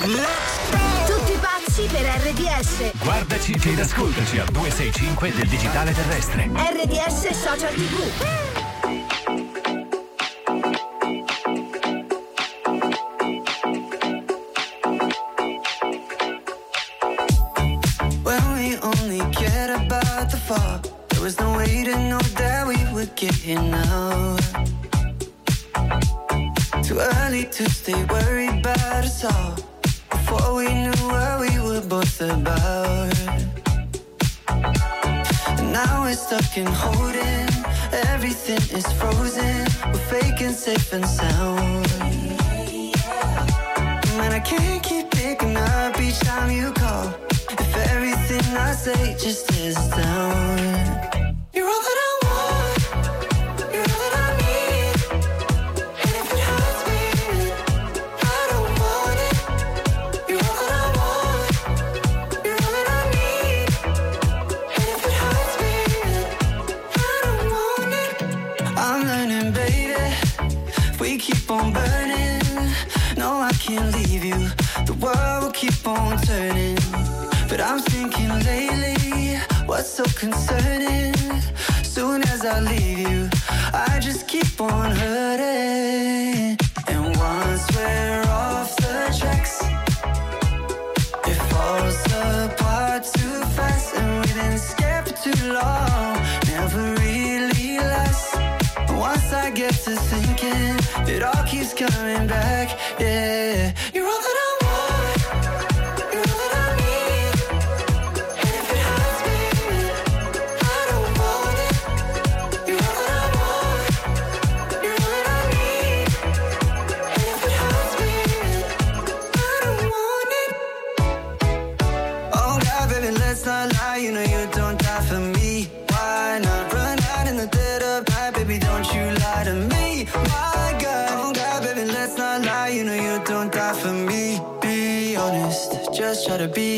Tutti 0.00 1.38
pazzi 1.38 1.86
per 1.92 2.00
RDS. 2.00 2.92
Guardaci 3.02 3.52
ed 3.52 3.80
ascoltaci 3.80 4.38
al 4.38 4.48
265 4.48 5.30
del 5.34 5.46
digitale 5.46 5.92
terrestre. 5.92 6.48
RDS 6.48 7.28
Social 7.32 7.74
TV. 7.74 8.10
When 18.22 18.52
we 18.54 18.78
only 18.80 19.18
cared 19.32 19.68
about 19.68 20.30
the 20.30 20.38
fall, 20.38 20.80
there 21.08 21.20
was 21.20 21.38
no 21.38 21.56
way 21.58 21.84
to 21.84 21.94
know 22.08 22.20
that 22.36 22.66
we 22.66 22.76
would 22.94 23.14
get 23.16 23.34
here 23.34 23.60
now. 23.60 24.38
Too 26.82 26.98
early 26.98 27.46
to 27.50 27.68
stay 27.68 28.02
stuck 36.30 36.56
in 36.58 36.66
holding. 36.66 37.48
Everything 38.12 38.62
is 38.78 38.86
frozen. 38.92 39.66
We're 39.86 40.06
faking 40.14 40.52
safe 40.52 40.92
and 40.92 41.04
sound. 41.04 41.90
Man, 44.16 44.32
I 44.32 44.38
can't 44.38 44.80
keep 44.80 45.10
picking 45.10 45.56
up 45.56 46.00
each 46.00 46.20
time 46.20 46.52
you 46.52 46.70
call. 46.72 47.06
If 47.50 47.76
everything 47.90 48.44
I 48.56 48.70
say 48.70 49.16
just 49.18 49.50
is 49.58 49.74
down. 49.88 50.49
So 80.00 80.18
concerning? 80.18 80.69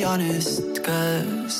Honest, 0.05 0.82
cause 0.82 1.51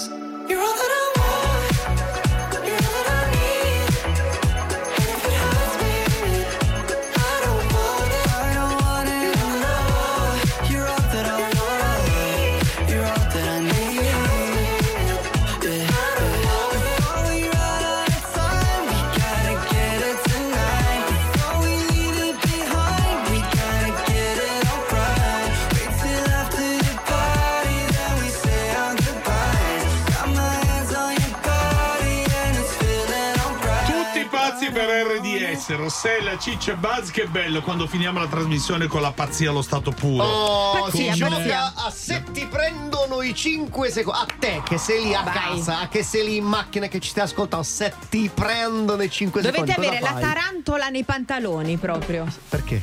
RDS, 35.73 35.77
Rossella, 35.77 36.39
Ciccio 36.39 36.73
e 36.73 36.77
Buzz, 36.77 37.11
che 37.11 37.27
bello 37.27 37.61
quando 37.61 37.87
finiamo 37.87 38.19
la 38.19 38.27
trasmissione 38.27 38.87
con 38.87 39.01
la 39.01 39.13
pazzia 39.13 39.51
allo 39.51 39.63
stato 39.63 39.91
puro. 39.91 40.25
Oh, 40.25 40.91
si 40.91 41.11
gioca 41.13 41.73
a 41.75 41.91
se 41.91 42.23
ti 42.33 42.47
prendono 42.47 43.02
i 43.23 43.35
5 43.35 43.91
secondi. 43.91 44.21
A 44.21 44.27
te 44.39 44.63
che 44.65 44.79
sei 44.79 45.05
lì 45.05 45.15
a 45.15 45.23
Vai. 45.23 45.33
casa, 45.33 45.89
che 45.91 46.03
sei 46.03 46.25
lì 46.25 46.37
in 46.37 46.45
macchina 46.45 46.87
che 46.89 47.01
ci 47.01 47.11
stai 47.11 47.25
ascoltando, 47.25 47.65
se 47.65 47.93
ti 48.09 48.31
prendono 48.33 49.03
i 49.03 49.11
5 49.11 49.41
Dovete 49.43 49.67
secondi. 49.73 49.87
avere 49.89 50.01
cosa 50.01 50.13
la 50.15 50.21
fai? 50.21 50.33
tarantola 50.33 50.89
nei 50.89 51.05
pantaloni 51.05 51.77
proprio. 51.77 52.27
Perché? 52.49 52.83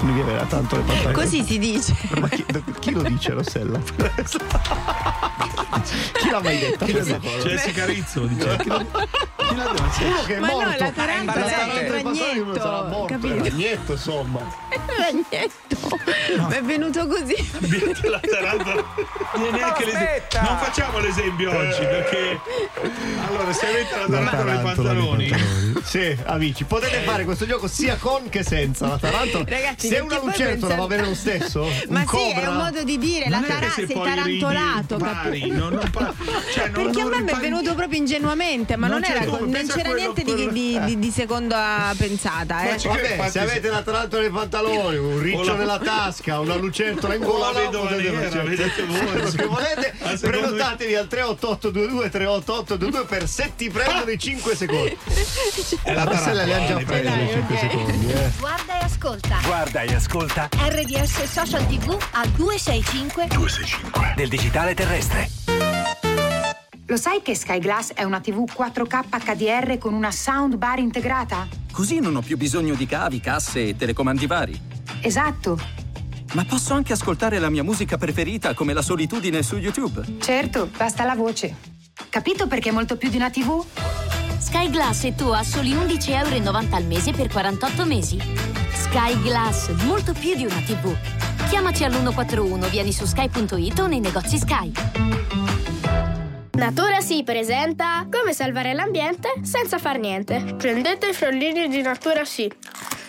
Non 0.00 0.06
devi 0.16 0.20
avere 0.20 0.46
tanto 0.48 0.76
le 0.76 0.82
pantaloni. 0.82 1.14
Così 1.14 1.44
si 1.44 1.58
dice. 1.58 1.94
Ma 2.18 2.28
chi, 2.28 2.44
chi 2.80 2.90
lo 2.92 3.02
dice, 3.02 3.32
Rossella? 3.32 3.78
chi 6.14 6.30
l'ha 6.30 6.40
mai 6.40 6.58
detto? 6.58 6.84
Jessica 6.84 7.84
Rizzo 7.86 8.26
dice. 8.26 8.56
Chi 8.58 8.68
l'ha- 8.68 8.84
chi 8.86 9.54
l'ha 9.56 9.72
detto? 9.72 10.04
Uno 10.04 10.22
che 10.26 10.36
è 10.36 10.38
Ma 10.38 10.46
no, 10.48 10.52
morto. 10.54 10.78
la 10.84 10.90
tarantola 10.90 11.40
La 11.44 11.46
è 11.46 11.86
tarantola 11.86 12.30
il 12.30 12.40
uno 12.40 12.54
sarà 12.54 12.70
ragnetto, 12.70 12.88
morto, 12.88 13.06
capito? 13.14 13.34
il 13.34 13.42
ragnetto, 13.42 13.92
insomma. 13.92 14.40
Ragnetto. 14.96 15.98
Ma 16.38 16.48
è 16.56 16.62
venuto 16.62 17.06
così. 17.06 17.50
La 18.08 18.20
tarantola. 18.20 18.84
Neanche 19.60 19.84
l'esempio. 19.84 20.40
Non 20.42 20.58
facciamo 20.58 20.98
l'esempio 20.98 21.50
oggi 21.56 21.80
perché. 21.80 22.40
Allora, 23.28 23.52
se 23.52 23.66
avete 23.66 23.96
la 23.96 24.06
tarantola 24.06 24.52
nei 24.52 24.62
pantaloni. 24.62 25.32
Sì, 25.82 26.16
amici, 26.26 26.64
potete 26.64 27.00
fare 27.00 27.24
questo 27.24 27.46
gioco 27.46 27.66
sia 27.66 27.96
con 27.96 28.28
che 28.28 28.42
senza 28.44 28.86
la 28.86 28.98
tarantola. 28.98 29.44
Ragazzi, 29.48 29.88
Se 29.88 29.98
una 29.98 30.20
lucertola 30.22 30.74
va 30.76 30.86
bene 30.86 31.04
lo 31.06 31.14
stesso? 31.14 31.60
Ma 31.88 32.00
un 32.00 32.06
sì, 32.06 32.16
è 32.16 32.34
cobra? 32.34 32.50
un 32.50 32.56
modo 32.56 32.82
di 32.84 32.98
dire, 32.98 33.28
la 33.28 33.36
Non 33.40 33.44
è 33.44 33.48
che 33.48 33.52
tara- 33.60 33.70
se 33.70 33.86
sei 33.86 34.00
tarantolato, 34.02 34.96
pari, 34.96 35.50
non- 35.50 35.72
non 35.72 35.90
pa- 35.90 36.12
cioè, 36.52 36.68
non- 36.68 36.84
Perché 36.92 37.00
a 37.00 37.06
me 37.06 37.22
mi 37.22 37.30
è 37.30 37.36
venuto 37.36 37.74
proprio 37.74 37.98
ingenuamente, 37.98 38.76
ma 38.76 38.86
Non 38.88 39.02
era, 39.04 39.24
come, 39.24 39.50
non 39.50 39.66
c'era 39.66 39.92
niente 39.92 40.22
di, 40.22 40.32
quello- 40.32 40.50
di- 40.52 40.80
di- 40.84 40.98
di 40.98 41.10
seconda 41.10 41.92
pensata. 41.96 42.62
Eh. 42.68 42.76
Vabbè, 42.82 43.28
se 43.30 43.40
avete 43.40 43.68
la 43.68 43.82
tarantola 43.82 44.22
nei 44.22 44.30
pantaloni, 44.30 44.96
un 44.96 45.18
riccio 45.20 45.42
la- 45.44 45.54
nella 45.54 45.78
tasca, 45.82 46.38
una 46.40 46.54
lucertola 46.56 47.14
in 47.14 47.20
la 47.20 47.26
gola, 47.26 47.50
vedete 48.44 48.84
voi. 48.84 49.48
Volete. 49.50 49.94
Prenotatevi 50.20 50.94
al 50.94 51.06
38822 51.06 52.10
38822 52.10 53.04
per 53.04 53.28
se 53.28 53.52
ti 53.56 53.68
prendono 53.68 54.10
i 54.10 54.18
5 54.18 54.56
secondi. 54.56 54.96
È 55.82 55.92
la 55.92 56.04
Rossella 56.04 56.44
li 56.44 56.52
ha 56.52 56.66
già 56.66 56.76
presi 56.76 57.20
i 57.20 57.28
5 57.32 57.56
secondi, 57.56 58.12
eh. 58.12 58.30
Guarda 58.38 58.80
e 58.80 58.84
ascolta. 58.84 59.38
Guarda 59.44 59.80
e 59.82 59.94
ascolta 59.94 60.48
RDS 60.56 61.24
Social 61.24 61.66
TV 61.66 61.96
a 62.12 62.26
265 62.26 63.26
265 63.26 64.12
del 64.16 64.28
digitale 64.28 64.74
terrestre. 64.74 65.28
Lo 66.86 66.96
sai 66.96 67.22
che 67.22 67.36
Sky 67.36 67.60
Glass 67.60 67.92
è 67.92 68.02
una 68.02 68.18
TV 68.18 68.44
4K 68.50 69.04
HDR 69.24 69.78
con 69.78 69.94
una 69.94 70.10
soundbar 70.10 70.80
integrata? 70.80 71.46
Così 71.70 72.00
non 72.00 72.16
ho 72.16 72.20
più 72.20 72.36
bisogno 72.36 72.74
di 72.74 72.84
cavi, 72.84 73.20
casse 73.20 73.68
e 73.68 73.76
telecomandi 73.76 74.26
vari. 74.26 74.60
Esatto. 75.00 75.56
Ma 76.32 76.44
posso 76.44 76.74
anche 76.74 76.92
ascoltare 76.92 77.40
la 77.40 77.50
mia 77.50 77.64
musica 77.64 77.96
preferita 77.96 78.54
come 78.54 78.72
la 78.72 78.82
solitudine 78.82 79.42
su 79.42 79.56
YouTube. 79.56 80.18
Certo, 80.20 80.70
basta 80.76 81.04
la 81.04 81.16
voce. 81.16 81.56
Capito 82.08 82.46
perché 82.46 82.68
è 82.68 82.72
molto 82.72 82.96
più 82.96 83.08
di 83.08 83.16
una 83.16 83.30
TV? 83.30 83.64
Sky 84.38 84.70
Glass 84.70 85.04
e 85.04 85.14
tu 85.14 85.26
a 85.28 85.42
soli 85.42 85.72
11,90 85.72 86.10
euro 86.12 86.58
al 86.70 86.84
mese 86.84 87.12
per 87.12 87.28
48 87.28 87.84
mesi. 87.84 88.18
Sky 88.72 89.20
Glass, 89.22 89.70
molto 89.84 90.12
più 90.12 90.34
di 90.36 90.44
una 90.44 90.60
TV. 90.60 90.96
Chiamaci 91.48 91.84
all'141, 91.84 92.70
vieni 92.70 92.92
su 92.92 93.06
sky.it 93.06 93.78
o 93.80 93.86
nei 93.86 94.00
negozi 94.00 94.38
Sky. 94.38 94.72
Natura 96.52 97.00
Sì 97.00 97.22
presenta 97.24 98.06
Come 98.10 98.32
salvare 98.32 98.72
l'ambiente 98.72 99.32
senza 99.42 99.78
far 99.78 99.98
niente. 99.98 100.54
Prendete 100.56 101.08
i 101.08 101.12
frollini 101.12 101.68
di 101.68 101.82
Natura 101.82 102.24
Sì 102.24 102.50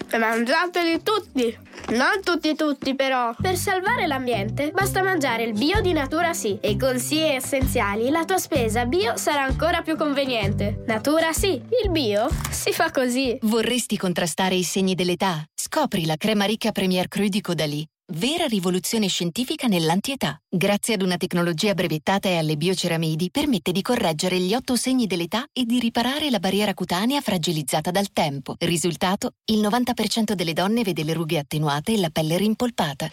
e 0.10 0.18
mangiateli 0.18 1.02
tutti. 1.04 1.58
Non 1.90 2.22
tutti 2.24 2.56
tutti 2.56 2.96
però. 2.96 3.34
Per 3.40 3.56
salvare 3.58 4.08
l'ambiente 4.08 4.72
basta 4.72 5.04
mangiare 5.04 5.44
il 5.44 5.54
bio 5.54 5.82
di 5.82 5.92
Natura 5.94 6.34
Sì 6.34 6.58
e 6.62 6.78
con 6.78 7.00
Sì 7.00 7.20
essenziali 7.20 8.10
la 8.10 8.24
tua 8.24 8.38
spesa 8.38 8.86
bio 8.86 9.18
sarà 9.18 9.44
ancora 9.44 9.82
più 9.82 9.98
conveniente. 9.98 10.84
Natura 10.88 11.34
Sì, 11.34 11.62
il 11.84 11.90
bio 11.90 12.30
si 12.50 12.72
fa 12.72 12.92
così. 12.92 13.38
Vorresti 13.42 13.98
contrastare 13.98 14.56
i 14.56 14.64
segni 14.64 14.96
dell'età? 14.96 15.44
Scopri 15.54 16.06
la 16.06 16.16
crema 16.16 16.46
ricca 16.46 16.72
Premier 16.72 17.08
Cru 17.08 17.28
di 17.28 17.42
Caudalie. 17.42 17.86
Vera 18.14 18.46
rivoluzione 18.46 19.08
scientifica 19.08 19.68
nell'antietà. 19.68 20.38
Grazie 20.50 20.96
ad 20.96 21.02
una 21.02 21.16
tecnologia 21.16 21.74
brevettata 21.74 22.28
e 22.28 22.38
alle 22.38 22.58
bioceramidi, 22.58 23.32
permette 23.32 23.72
di 23.72 23.82
correggere 23.82 24.38
gli 24.38 24.54
otto 24.54 24.76
segni 24.76 25.08
dell'età 25.08 25.46
e 25.54 25.64
di 25.64 25.80
riparare 25.80 26.30
la 26.30 26.40
barriera 26.40 26.74
cutanea 26.74 27.22
fragilizzata 27.22 27.90
dal 27.90 28.12
tempo. 28.12 28.56
Risultato? 28.60 29.36
Il 29.46 29.62
90% 29.62 30.34
delle 30.34 30.52
donne 30.52 30.84
vede 30.84 31.06
le 31.06 31.14
rughe 31.14 31.38
attenuate 31.38 31.94
e 31.94 32.00
la 32.00 32.10
pelle 32.10 32.36
rimpolpata. 32.36 33.08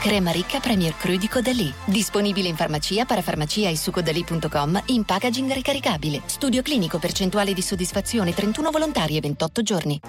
Crema 0.00 0.32
ricca 0.32 0.58
Premier 0.58 0.96
Cru 0.96 1.16
di 1.16 1.28
Caudalie. 1.28 1.72
Disponibile 1.84 2.48
in 2.48 2.56
farmacia, 2.56 3.04
parafarmacia 3.04 3.68
e 3.68 3.76
su 3.76 3.92
caudalie.com 3.92 4.82
in 4.86 5.04
packaging 5.04 5.52
ricaricabile. 5.52 6.22
Studio 6.26 6.62
clinico 6.62 6.98
percentuale 6.98 7.52
di 7.52 7.62
soddisfazione 7.62 8.34
31 8.34 8.70
volontari 8.72 9.16
e 9.16 9.20
28 9.20 9.62
giorni. 9.62 10.00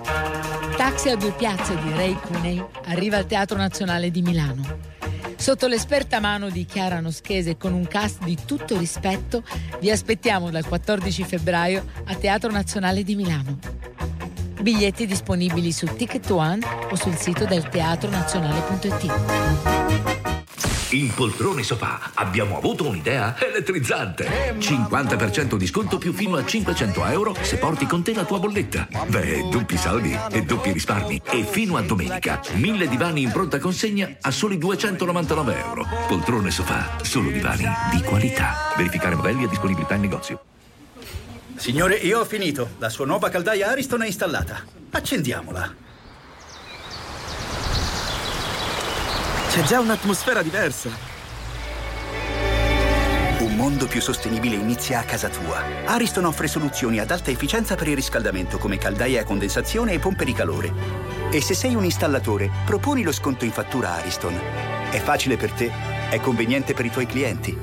Taxi 0.82 1.10
a 1.10 1.16
due 1.16 1.32
piazze 1.34 1.80
di 1.80 1.92
Ray 1.92 2.16
Cuney 2.16 2.60
arriva 2.86 3.18
al 3.18 3.28
Teatro 3.28 3.56
Nazionale 3.56 4.10
di 4.10 4.24
Milano. 4.24 4.80
Sotto 5.36 5.68
l'esperta 5.68 6.20
mano 6.20 6.50
di 6.50 6.66
Chiara 6.66 7.00
Noschese 7.00 7.56
con 7.56 7.74
un 7.74 7.86
cast 7.86 8.24
di 8.24 8.36
tutto 8.48 8.80
rispetto, 8.80 9.44
vi 9.80 9.92
aspettiamo 9.92 10.50
dal 10.50 10.66
14 10.66 11.24
febbraio 11.24 11.86
a 12.06 12.16
Teatro 12.16 12.50
Nazionale 12.50 13.04
di 13.04 13.14
Milano. 13.14 13.60
Biglietti 14.60 15.06
disponibili 15.06 15.72
su 15.72 15.86
Ticket 15.86 16.28
One 16.32 16.66
o 16.90 16.96
sul 16.96 17.16
sito 17.16 17.46
del 17.46 17.70
teatronazionale.it. 17.70 19.81
In 20.92 21.14
Poltrone 21.14 21.64
Sofà 21.64 22.12
abbiamo 22.16 22.58
avuto 22.58 22.86
un'idea 22.86 23.34
elettrizzante. 23.40 24.58
50% 24.58 25.56
di 25.56 25.66
sconto 25.66 25.98
più 25.98 26.12
fino 26.12 26.36
a 26.36 26.44
500 26.44 27.06
euro 27.06 27.34
se 27.40 27.58
porti 27.58 27.86
con 27.86 28.04
te 28.04 28.14
la 28.14 28.26
tua 28.26 28.40
bolletta. 28.40 28.90
Beh, 29.08 29.48
doppi 29.50 29.78
saldi 29.78 30.18
e 30.32 30.44
doppi 30.44 30.74
risparmi. 30.74 31.22
E 31.32 31.46
fino 31.46 31.78
a 31.78 31.82
domenica, 31.82 32.42
1000 32.56 32.90
divani 32.90 33.22
in 33.22 33.32
pronta 33.32 33.58
consegna 33.58 34.18
a 34.20 34.32
soli 34.32 34.58
299 34.58 35.60
euro. 35.60 35.88
Poltrone 36.10 36.52
Sofà, 36.52 36.98
solo 37.04 37.30
divani 37.30 37.66
di 37.94 38.02
qualità. 38.02 38.74
Verificare 38.76 39.16
modelli 39.16 39.46
e 39.46 39.48
disponibilità 39.48 39.96
in 39.96 40.02
negozio. 40.02 40.44
Signore, 41.56 41.96
io 41.96 42.20
ho 42.20 42.26
finito. 42.26 42.72
La 42.80 42.90
sua 42.90 43.06
nuova 43.06 43.30
caldaia 43.30 43.70
Ariston 43.70 44.02
è 44.02 44.08
installata. 44.08 44.62
Accendiamola. 44.90 45.91
C'è 49.52 49.64
già 49.64 49.82
un'atmosfera 49.82 50.42
diversa. 50.42 50.90
Un 53.40 53.54
mondo 53.58 53.86
più 53.86 54.00
sostenibile 54.00 54.56
inizia 54.56 55.00
a 55.00 55.04
casa 55.04 55.28
tua. 55.28 55.62
Ariston 55.88 56.24
offre 56.24 56.48
soluzioni 56.48 57.02
ad 57.02 57.12
alta 57.12 57.32
efficienza 57.32 57.76
per 57.76 57.90
il 57.90 57.96
riscaldamento 57.96 58.58
come 58.58 58.78
caldaie 58.78 59.20
a 59.20 59.26
condensazione 59.26 59.92
e 59.92 60.00
pompe 60.00 60.24
di 60.24 60.32
calore. 60.32 60.72
E 61.32 61.42
se 61.42 61.54
sei 61.54 61.76
un 61.76 61.84
installatore, 61.84 62.50
proponi 62.66 63.04
lo 63.04 63.12
sconto 63.12 63.44
in 63.44 63.52
fattura 63.52 63.96
Ariston. 63.96 64.40
È 64.90 65.00
facile 65.00 65.36
per 65.36 65.52
te, 65.52 65.70
è 66.10 66.22
conveniente 66.22 66.74
per 66.74 66.86
i 66.86 66.90
tuoi 66.90 67.06
clienti. 67.06 67.54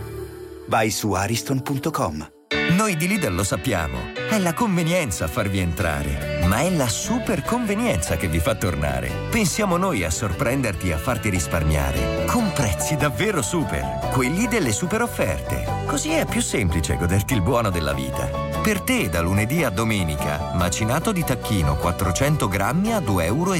Vai 0.66 0.90
su 0.90 1.12
ariston.com. 1.12 2.37
Noi 2.70 2.96
di 2.96 3.08
Lidl 3.08 3.34
lo 3.34 3.44
sappiamo, 3.44 4.12
è 4.28 4.38
la 4.38 4.52
convenienza 4.52 5.24
a 5.24 5.28
farvi 5.28 5.58
entrare, 5.58 6.44
ma 6.46 6.58
è 6.58 6.70
la 6.70 6.86
super 6.86 7.42
convenienza 7.42 8.16
che 8.16 8.28
vi 8.28 8.40
fa 8.40 8.54
tornare. 8.56 9.10
Pensiamo 9.30 9.78
noi 9.78 10.04
a 10.04 10.10
sorprenderti 10.10 10.90
e 10.90 10.92
a 10.92 10.98
farti 10.98 11.30
risparmiare, 11.30 12.26
con 12.26 12.52
prezzi 12.52 12.96
davvero 12.96 13.40
super, 13.40 14.10
quelli 14.12 14.46
delle 14.48 14.72
super 14.72 15.00
offerte. 15.00 15.64
Così 15.86 16.10
è 16.10 16.26
più 16.26 16.42
semplice 16.42 16.96
goderti 16.96 17.32
il 17.32 17.40
buono 17.40 17.70
della 17.70 17.94
vita. 17.94 18.28
Per 18.62 18.82
te 18.82 19.08
da 19.08 19.22
lunedì 19.22 19.64
a 19.64 19.70
domenica, 19.70 20.52
macinato 20.54 21.10
di 21.10 21.24
tacchino 21.24 21.76
400 21.76 22.48
grammi 22.48 22.92
a 22.92 22.98
2,79 22.98 23.24
euro 23.24 23.54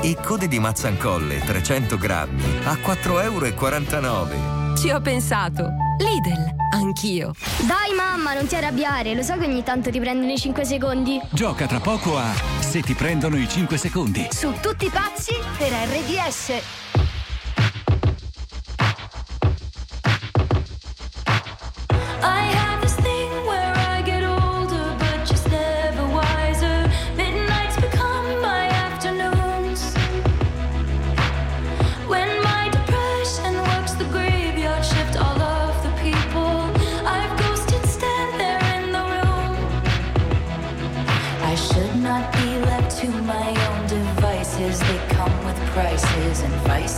e 0.00 0.16
code 0.20 0.48
di 0.48 0.58
mazzancolle 0.58 1.38
300 1.38 1.96
grammi 1.96 2.42
a 2.64 2.72
4,49 2.72 4.02
euro. 4.02 4.76
Ci 4.76 4.90
ho 4.90 5.00
pensato. 5.00 5.83
Lidl, 5.98 6.54
anch'io. 6.72 7.34
Dai 7.66 7.94
mamma, 7.94 8.34
non 8.34 8.46
ti 8.46 8.56
arrabbiare, 8.56 9.14
lo 9.14 9.22
so 9.22 9.36
che 9.38 9.46
ogni 9.46 9.62
tanto 9.62 9.90
ti 9.90 10.00
prendono 10.00 10.32
i 10.32 10.38
5 10.38 10.64
secondi. 10.64 11.20
Gioca 11.30 11.66
tra 11.66 11.78
poco 11.78 12.16
a 12.16 12.32
Se 12.58 12.82
ti 12.82 12.94
prendono 12.94 13.36
i 13.36 13.48
5 13.48 13.76
secondi. 13.76 14.26
Su 14.30 14.52
tutti 14.60 14.88
pazzi 14.90 15.34
per 15.56 15.70
RDS. 15.70 16.83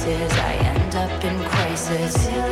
Vices. 0.07 0.33
I 0.39 0.55
end 0.55 0.95
up 0.95 1.25
in 1.25 1.39
crisis. 1.45 2.46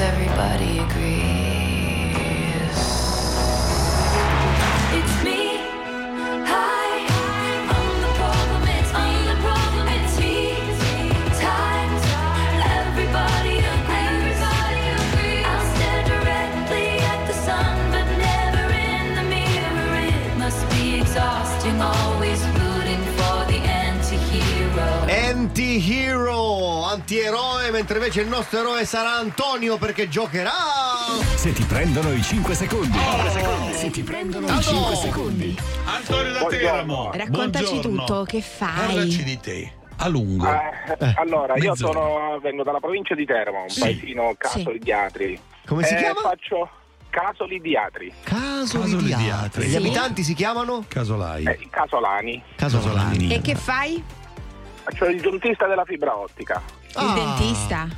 every 0.00 0.31
mentre 27.82 27.98
invece 27.98 28.20
il 28.20 28.28
nostro 28.28 28.60
eroe 28.60 28.84
sarà 28.84 29.14
Antonio 29.16 29.76
perché 29.76 30.08
giocherà. 30.08 30.50
Se 31.34 31.52
ti 31.52 31.64
prendono 31.64 32.12
i 32.12 32.22
5 32.22 32.54
secondi. 32.54 32.96
Se 33.72 33.90
ti 33.90 34.02
prendono 34.04 34.46
i 34.46 34.62
5 34.62 34.94
secondi. 34.96 35.58
Antonio 35.84 36.32
da 36.32 36.44
Teramo. 36.46 37.10
Raccontaci 37.12 37.64
buongiorno. 37.64 38.04
tutto, 38.04 38.22
che 38.24 38.40
fai? 38.40 38.86
Parlaci 38.86 39.24
di 39.24 39.40
te. 39.40 39.72
A 39.96 40.06
lungo. 40.08 40.46
Eh, 40.46 41.12
allora, 41.16 41.56
io 41.56 41.70
mezz'ora. 41.70 41.92
sono, 41.92 42.38
vengo 42.40 42.62
dalla 42.62 42.78
provincia 42.78 43.14
di 43.16 43.24
Teramo, 43.24 43.62
un 43.62 43.68
Sì. 43.68 43.80
paesino 43.80 44.32
Casoli 44.38 44.78
di 44.78 44.92
Atri. 44.92 45.40
Come 45.66 45.82
si 45.84 45.94
Eh, 45.94 45.96
chiama? 45.96 46.20
Faccio 46.20 46.70
Casoli 47.10 47.60
di 47.60 47.76
Atri. 47.76 48.12
Casoli, 48.22 48.84
Casoli 48.84 48.96
di 48.96 49.04
di 49.06 49.12
Atri. 49.12 49.30
Atri. 49.30 49.64
Gli 49.66 49.70
Sì. 49.70 49.76
abitanti 49.76 50.22
si 50.22 50.34
chiamano? 50.34 50.84
Casolai. 50.86 51.44
Eh, 51.44 51.66
Casolani. 51.68 52.42
Casolani. 52.54 53.32
E 53.32 53.40
che 53.40 53.54
fai? 53.56 54.02
Faccio 54.84 55.04
il 55.06 55.20
giuntista 55.20 55.66
della 55.66 55.84
fibra 55.84 56.16
ottica. 56.16 56.60
Ah. 56.94 57.04
Il 57.06 57.12
dentista? 57.14 57.88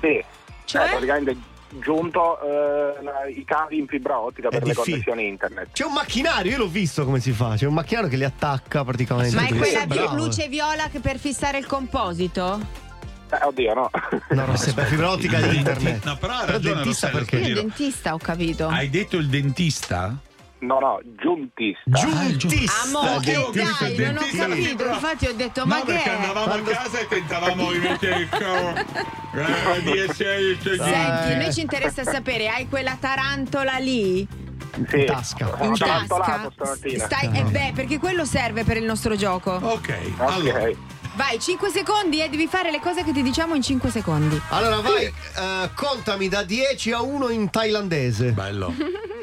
Sì. 0.00 0.24
Cioè? 0.64 0.84
Eh, 0.84 0.88
praticamente 0.88 1.36
giunto 1.80 2.38
eh, 2.42 3.30
i 3.30 3.44
cavi 3.44 3.78
in 3.78 3.86
fibra 3.86 4.18
ottica 4.18 4.48
per 4.48 4.62
le 4.62 4.68
difficile. 4.68 5.02
connessioni 5.02 5.28
internet. 5.28 5.68
C'è 5.72 5.84
un 5.84 5.92
macchinario, 5.92 6.50
io 6.52 6.58
l'ho 6.58 6.68
visto 6.68 7.04
come 7.04 7.20
si 7.20 7.32
fa. 7.32 7.54
C'è 7.56 7.66
un 7.66 7.74
macchinario 7.74 8.08
che 8.10 8.16
li 8.16 8.24
attacca 8.24 8.84
praticamente. 8.84 9.34
Ma 9.34 9.46
è 9.46 9.54
quella 9.54 9.86
bravo. 9.86 10.16
luce 10.16 10.48
viola 10.48 10.88
che 10.88 11.00
per 11.00 11.18
fissare 11.18 11.58
il 11.58 11.66
composito? 11.66 12.60
Eh, 13.30 13.46
oddio, 13.46 13.74
no. 13.74 13.90
No, 14.30 14.44
no, 14.44 14.56
se 14.56 14.74
per 14.74 14.86
fibra 14.86 15.10
ottica 15.10 15.40
di 15.40 15.56
internet. 15.56 16.04
No, 16.04 16.16
però 16.16 16.34
ha 16.34 16.40
Però 16.40 16.52
ragione 16.52 16.74
dentista 16.74 17.10
Rossella, 17.10 17.24
perché? 17.30 17.48
Io 17.48 17.54
dentista 17.54 18.12
ho 18.14 18.18
capito. 18.18 18.68
Hai 18.68 18.90
detto 18.90 19.16
il 19.16 19.28
dentista? 19.28 20.14
No, 20.62 20.78
no, 20.78 21.00
giuntista. 21.20 21.90
Giuntista. 21.90 22.72
Amo, 22.84 23.18
che 23.18 23.36
ho 23.36 23.50
capito, 23.50 23.62
dai, 23.80 23.96
non 24.12 24.16
ho 24.22 24.26
capito. 24.30 24.84
Infatti 24.86 25.26
ho 25.26 25.34
detto, 25.34 25.60
No, 25.60 25.66
ma 25.66 25.80
che 25.80 25.86
perché 25.86 26.10
è? 26.10 26.14
andavamo 26.14 26.52
a 26.52 26.60
casa 26.60 26.98
e 27.00 27.06
tentavamo 27.08 27.72
di 27.72 27.78
mettere 27.78 28.20
il 28.20 28.28
cavo. 28.28 28.72
Eh, 29.34 29.82
di 29.82 29.98
essere- 29.98 30.58
Senti, 30.60 31.34
noi 31.36 31.52
ci 31.54 31.62
interessa 31.62 32.04
sapere, 32.04 32.48
hai 32.50 32.68
quella 32.68 32.98
tarantola 33.00 33.78
lì? 33.78 34.28
Sì. 34.90 34.98
In 35.00 35.06
tasca. 35.06 35.56
In 35.62 35.74
tasca? 35.74 36.50
Stai, 36.98 37.30
eh 37.38 37.42
beh, 37.44 37.72
perché 37.74 37.98
quello 37.98 38.26
serve 38.26 38.62
per 38.64 38.76
il 38.76 38.84
nostro 38.84 39.16
gioco. 39.16 39.52
Ok, 39.52 39.94
Ok. 40.18 40.76
Vai, 41.14 41.38
5 41.40 41.70
secondi 41.70 42.22
e 42.22 42.28
devi 42.28 42.46
fare 42.46 42.70
le 42.70 42.80
cose 42.80 43.04
che 43.04 43.12
ti 43.12 43.22
diciamo 43.22 43.54
in 43.54 43.62
5 43.62 43.90
secondi. 43.90 44.38
Allora 44.50 44.80
vai, 44.80 45.04
eh, 45.06 45.70
contami 45.74 46.28
da 46.28 46.42
10 46.42 46.92
a 46.92 47.00
1 47.00 47.28
in 47.30 47.48
thailandese. 47.50 48.32
Bello. 48.32 48.74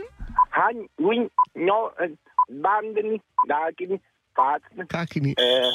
Han, 0.60 0.86
win, 0.98 1.26
no, 1.54 1.96
eh, 1.98 2.14
bandini, 2.50 3.22
dakini, 3.48 4.00
fazzi. 4.34 4.86
Cacchini. 4.88 5.32
Eh. 5.32 5.70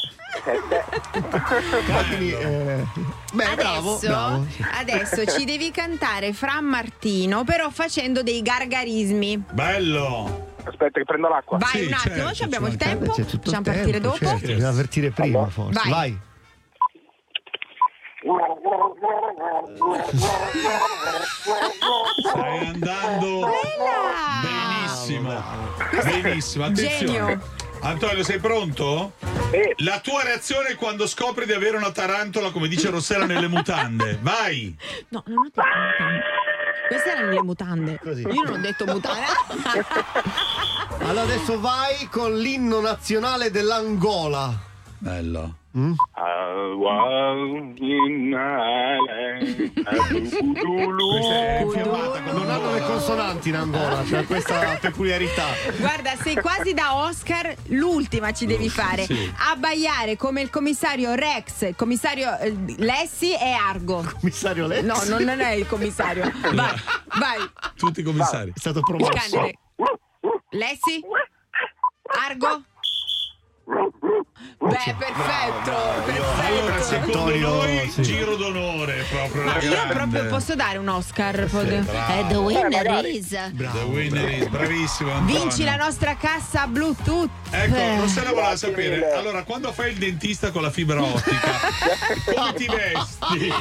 Cacchini. 1.87 2.31
eh. 2.33 2.85
Beh, 3.33 3.55
bravo, 3.57 3.95
Adesso, 3.95 4.07
bravo. 4.07 4.47
adesso 4.79 5.25
ci 5.27 5.45
devi 5.47 5.71
cantare 5.71 6.33
Fra 6.35 6.61
Martino, 6.61 7.45
però 7.45 7.71
facendo 7.71 8.23
dei 8.23 8.43
gargarismi. 8.43 9.43
Bello. 9.53 10.53
Aspetta 10.65 10.99
che 10.99 11.05
prendo 11.05 11.29
l'acqua. 11.29 11.57
Vai 11.59 11.71
Sì, 11.71 11.87
un 11.87 11.93
attimo, 11.95 12.15
certo, 12.17 12.35
ci 12.35 12.43
abbiamo 12.43 12.67
il 12.67 12.77
tempo. 12.77 13.13
C'è 13.13 13.25
tutto 13.25 13.51
Facciamo 13.51 13.67
il 13.69 13.73
partire 13.75 14.01
tempo, 14.01 14.09
dopo. 14.09 14.19
certo, 14.19 14.47
bisogna 14.47 14.69
avvertire 14.69 15.11
prima 15.11 15.47
forse. 15.47 15.81
Vai. 15.83 15.91
Vai. 15.91 16.19
Stai 22.21 22.67
andando 22.67 23.49
benissimo. 25.05 26.21
Benissimo, 26.23 26.65
attenzione. 26.65 27.07
Genio. 27.07 27.41
Antonio, 27.81 28.23
sei 28.25 28.39
pronto? 28.39 29.13
Sì. 29.51 29.85
La 29.85 30.01
tua 30.01 30.23
reazione 30.23 30.69
è 30.71 30.75
quando 30.75 31.07
scopri 31.07 31.45
di 31.45 31.53
avere 31.53 31.77
una 31.77 31.93
tarantola, 31.93 32.51
come 32.51 32.67
dice 32.67 32.89
Rossella, 32.89 33.27
nelle 33.27 33.47
mutande. 33.47 34.19
Vai! 34.23 34.75
No, 35.09 35.23
non 35.27 35.39
ho 35.39 35.43
detto 35.43 35.61
mutande. 35.61 36.23
Queste 36.89 37.11
erano 37.11 37.31
le 37.31 37.43
mutande. 37.43 38.01
Così. 38.03 38.23
Io 38.23 38.43
non 38.43 38.55
ho 38.55 38.59
detto 38.59 38.87
mutande. 38.87 39.23
Allora 41.01 41.23
adesso 41.23 41.61
vai 41.61 42.09
con 42.11 42.37
l'inno 42.37 42.81
nazionale 42.81 43.51
dell'Angola. 43.51 44.59
Bello. 44.99 45.57
Questa 51.05 51.35
è 51.35 51.63
infiammata 51.63 52.23
con 52.23 52.35
Non 52.37 52.49
hanno 52.49 52.73
le 52.75 52.81
consonanti 52.83 53.49
in 53.49 53.57
Angola, 53.57 54.05
cioè 54.05 54.25
questa 54.25 54.79
peculiarità. 54.81 55.47
Guarda, 55.79 56.15
sei 56.15 56.37
quasi 56.37 56.75
da 56.75 56.95
Oscar, 56.95 57.53
l'ultima 57.71 58.33
ci 58.33 58.47
devi 58.47 58.69
fare. 58.69 59.03
sì. 59.03 59.33
Abbaiare 59.51 60.17
come 60.17 60.43
il 60.43 60.51
commissario 60.51 61.15
Rex, 61.15 61.63
il 61.63 61.75
commissario 61.75 62.39
eh, 62.39 62.55
Lessi 62.77 63.33
e 63.33 63.51
Argo. 63.51 64.05
Commissario 64.21 64.69
Lessi. 64.69 64.87
No, 64.87 65.19
non 65.19 65.41
è 65.41 65.55
il 65.55 65.67
commissario. 65.67 66.23
Vai, 66.55 66.81
vai. 67.19 67.51
Tutti 67.75 67.99
i 67.99 68.03
commissari. 68.05 68.53
È 68.55 68.59
stato 68.61 68.81
promosso. 68.81 69.11
Lessi? 70.51 71.01
Argo? 72.29 72.63
Beh, 73.67 74.95
perfetto, 74.99 75.71
Allora, 75.71 76.03
perfetto. 76.73 76.83
secondo 76.83 77.19
Antonio, 77.25 77.49
noi, 77.49 77.91
sì. 77.91 78.03
giro 78.03 78.37
d'onore 78.37 79.05
proprio. 79.11 79.43
Ma 79.43 79.55
la 79.57 79.63
io 79.63 79.71
grande. 79.71 79.95
proprio 79.95 80.27
posso 80.27 80.55
dare 80.55 80.79
un 80.79 80.89
Oscar? 80.89 81.45
Pod- 81.47 81.79
bravo. 81.85 82.13
Eh, 82.13 82.27
the 82.29 82.35
winner 82.37 83.05
is. 83.07 83.29
The 83.29 83.69
winner 83.87 84.29
is 84.31 84.47
bravissimo. 84.49 85.13
Antonio. 85.13 85.41
Vinci 85.41 85.65
la 85.65 85.77
nostra 85.77 86.17
cassa 86.17 86.67
Bluetooth. 86.67 87.31
Ecco, 87.51 87.75
Eh. 87.77 88.01
Rossella 88.01 88.31
voleva 88.31 88.49
Grazie 88.49 88.69
sapere, 88.69 88.91
mille. 88.97 89.13
allora 89.13 89.43
quando 89.45 89.73
fai 89.73 89.91
il 89.93 89.99
dentista 89.99 90.51
con 90.51 90.63
la 90.63 90.71
fibra 90.71 91.01
ottica, 91.03 91.51
come 92.35 92.55
ti 92.55 92.67
vesti? 92.67 93.53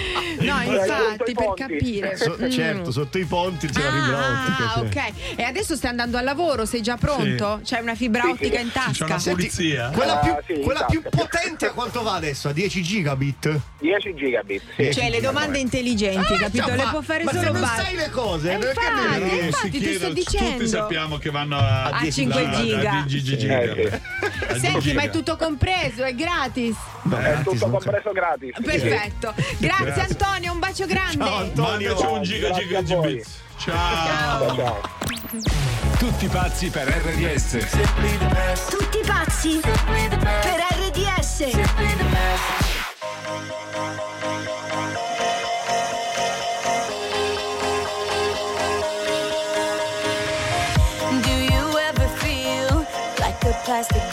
No, 0.46 0.62
infatti, 0.62 1.34
per 1.34 1.54
capire. 1.56 2.18
So- 2.18 2.32
Mm. 2.44 2.50
Certo, 2.50 2.92
sotto 2.92 3.18
i 3.20 3.26
ponti 3.26 3.68
c'è 3.68 3.82
la 3.82 3.92
fibra 3.92 4.18
ottica. 4.18 4.74
Ah, 4.74 4.74
c'è. 4.90 5.10
ok. 5.34 5.38
E 5.40 5.44
adesso 5.44 5.76
stai 5.76 5.92
andando 5.92 6.18
al 6.18 6.24
lavoro, 6.24 6.66
sei 6.66 6.82
già 6.82 6.98
pronto? 6.98 7.62
C'hai 7.64 7.82
una 7.82 7.96
fibra 7.96 8.28
ottica 8.28 8.60
in 8.60 8.68
C'è 8.72 8.74
tasca? 8.74 9.06
una 9.06 9.18
pulizia? 9.24 9.92
Quella, 9.94 10.18
più, 10.18 10.34
sì, 10.48 10.62
quella 10.62 10.80
esatto. 10.80 11.00
più 11.00 11.02
potente 11.10 11.66
a 11.68 11.72
quanto 11.72 12.02
va 12.04 12.14
adesso? 12.14 12.50
A 12.50 12.54
10 12.54 12.82
gigabit? 12.82 13.60
10 13.80 14.14
gigabit. 14.16 14.62
Sì. 14.76 14.94
Cioè, 14.94 15.10
le 15.10 15.22
domande 15.22 15.60
intelligenti, 15.60 16.34
Ah, 16.34 16.38
capito? 16.38 16.66
già, 16.66 16.76
Le 16.76 16.84
ma- 16.84 16.90
può 16.90 17.02
fare 17.02 17.24
ma 17.24 17.32
solo 17.32 17.44
se 17.44 17.52
non 17.52 17.62
Bart. 17.62 17.82
sai 17.84 17.96
le 17.96 18.10
cose, 18.10 18.54
Eh, 18.54 18.58
perché 18.58 18.80
infatti, 18.86 19.20
devi- 19.20 19.30
si 19.40 19.46
infatti, 19.46 19.70
ti 19.80 19.94
sto 19.96 20.10
dicendo. 20.14 20.52
Tutti 20.58 20.68
sappiamo 20.68 21.18
che 21.18 21.30
vanno 21.30 21.58
a, 21.58 21.84
A 21.86 22.00
10 22.02 22.22
5 22.22 22.50
giga. 22.50 22.58
giga. 22.62 22.92
A 22.92 23.04
10 23.06 23.38
giga. 23.38 23.60
Eh, 23.62 23.70
A 23.70 23.74
10 23.74 24.60
Senti, 24.60 24.80
giga. 24.82 24.94
ma 24.96 25.02
è 25.04 25.10
tutto 25.10 25.36
compreso, 25.38 26.04
è 26.04 26.16
gratis. 26.16 26.76
Beh, 27.04 27.18
È 27.18 27.22
gratis, 27.22 27.44
tutto 27.44 27.68
non 27.68 27.82
so. 27.82 27.88
compreso 27.90 28.12
gratis. 28.12 28.52
Perfetto. 28.64 29.34
Grazie, 29.58 29.86
Grazie. 29.86 30.02
Antonio, 30.02 30.52
un 30.54 30.60
bacio 30.60 30.86
grande. 30.86 31.24
Ciao, 31.24 31.36
Antonio. 31.38 31.90
Mandaci 31.94 32.14
un 32.14 32.22
giga 32.24 32.52
giga 32.52 32.80
a 32.80 32.84
gigabit. 32.84 33.28
Ciao. 33.58 33.76
Ciao, 34.48 34.56
ciao. 34.56 35.13
Tutti 35.98 36.28
pazzi 36.28 36.70
per 36.70 36.88
RDS. 36.88 37.58
Tutti 38.70 39.00
pazzi 39.04 39.60
per 39.64 40.62
RDS. 40.86 41.38
Do 51.24 51.32
you 51.32 51.80
ever 51.80 52.08
feel 52.20 52.86
like 53.18 53.44
a 53.44 53.54
plastic 53.64 54.13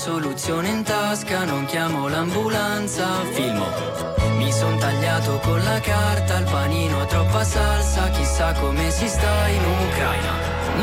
soluzione 0.00 0.68
in 0.68 0.82
tasca, 0.82 1.44
non 1.44 1.66
chiamo 1.66 2.08
l'ambulanza, 2.08 3.06
filmo. 3.32 3.66
Mi 4.38 4.50
son 4.50 4.78
tagliato 4.78 5.38
con 5.40 5.62
la 5.62 5.78
carta, 5.78 6.38
il 6.38 6.44
panino 6.44 7.02
ha 7.02 7.04
troppa 7.04 7.44
salsa, 7.44 8.08
chissà 8.08 8.54
come 8.54 8.90
si 8.90 9.06
sta 9.06 9.48
in 9.48 9.62
Ucraina. 9.62 10.32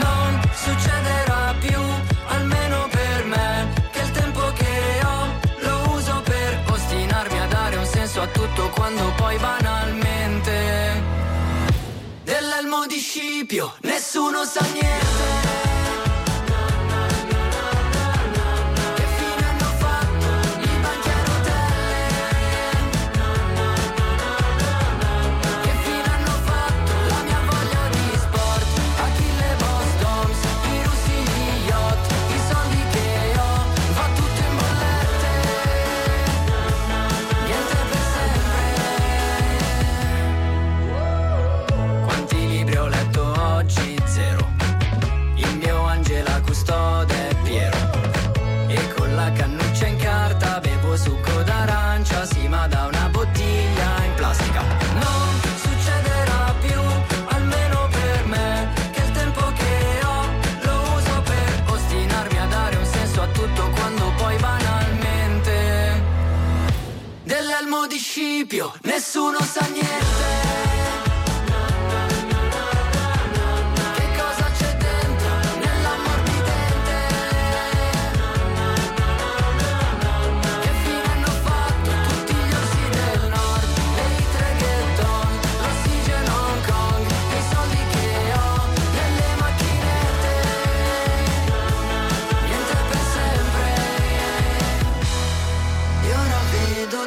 Non 0.04 0.40
succederà 0.54 1.56
più, 1.60 1.80
almeno 2.28 2.88
per 2.92 3.26
me, 3.26 3.74
che 3.90 4.02
il 4.02 4.12
tempo 4.12 4.52
che 4.54 5.02
ho 5.04 5.26
lo 5.68 5.96
uso 5.96 6.22
per 6.24 6.64
ostinarmi 6.70 7.40
a 7.40 7.48
dare 7.48 7.76
un 7.76 7.86
senso 7.86 8.22
a 8.22 8.28
tutto 8.28 8.70
quando 8.70 9.02
poi 9.16 9.36
banalmente 9.40 11.02
dell'elmo 12.24 12.86
di 12.86 13.00
Scipio 13.00 13.74
nessuno 13.82 14.46
sa 14.46 14.64
niente. 14.74 15.67
Nessuno 68.82 69.40
sa 69.42 69.62
niente. 69.68 70.67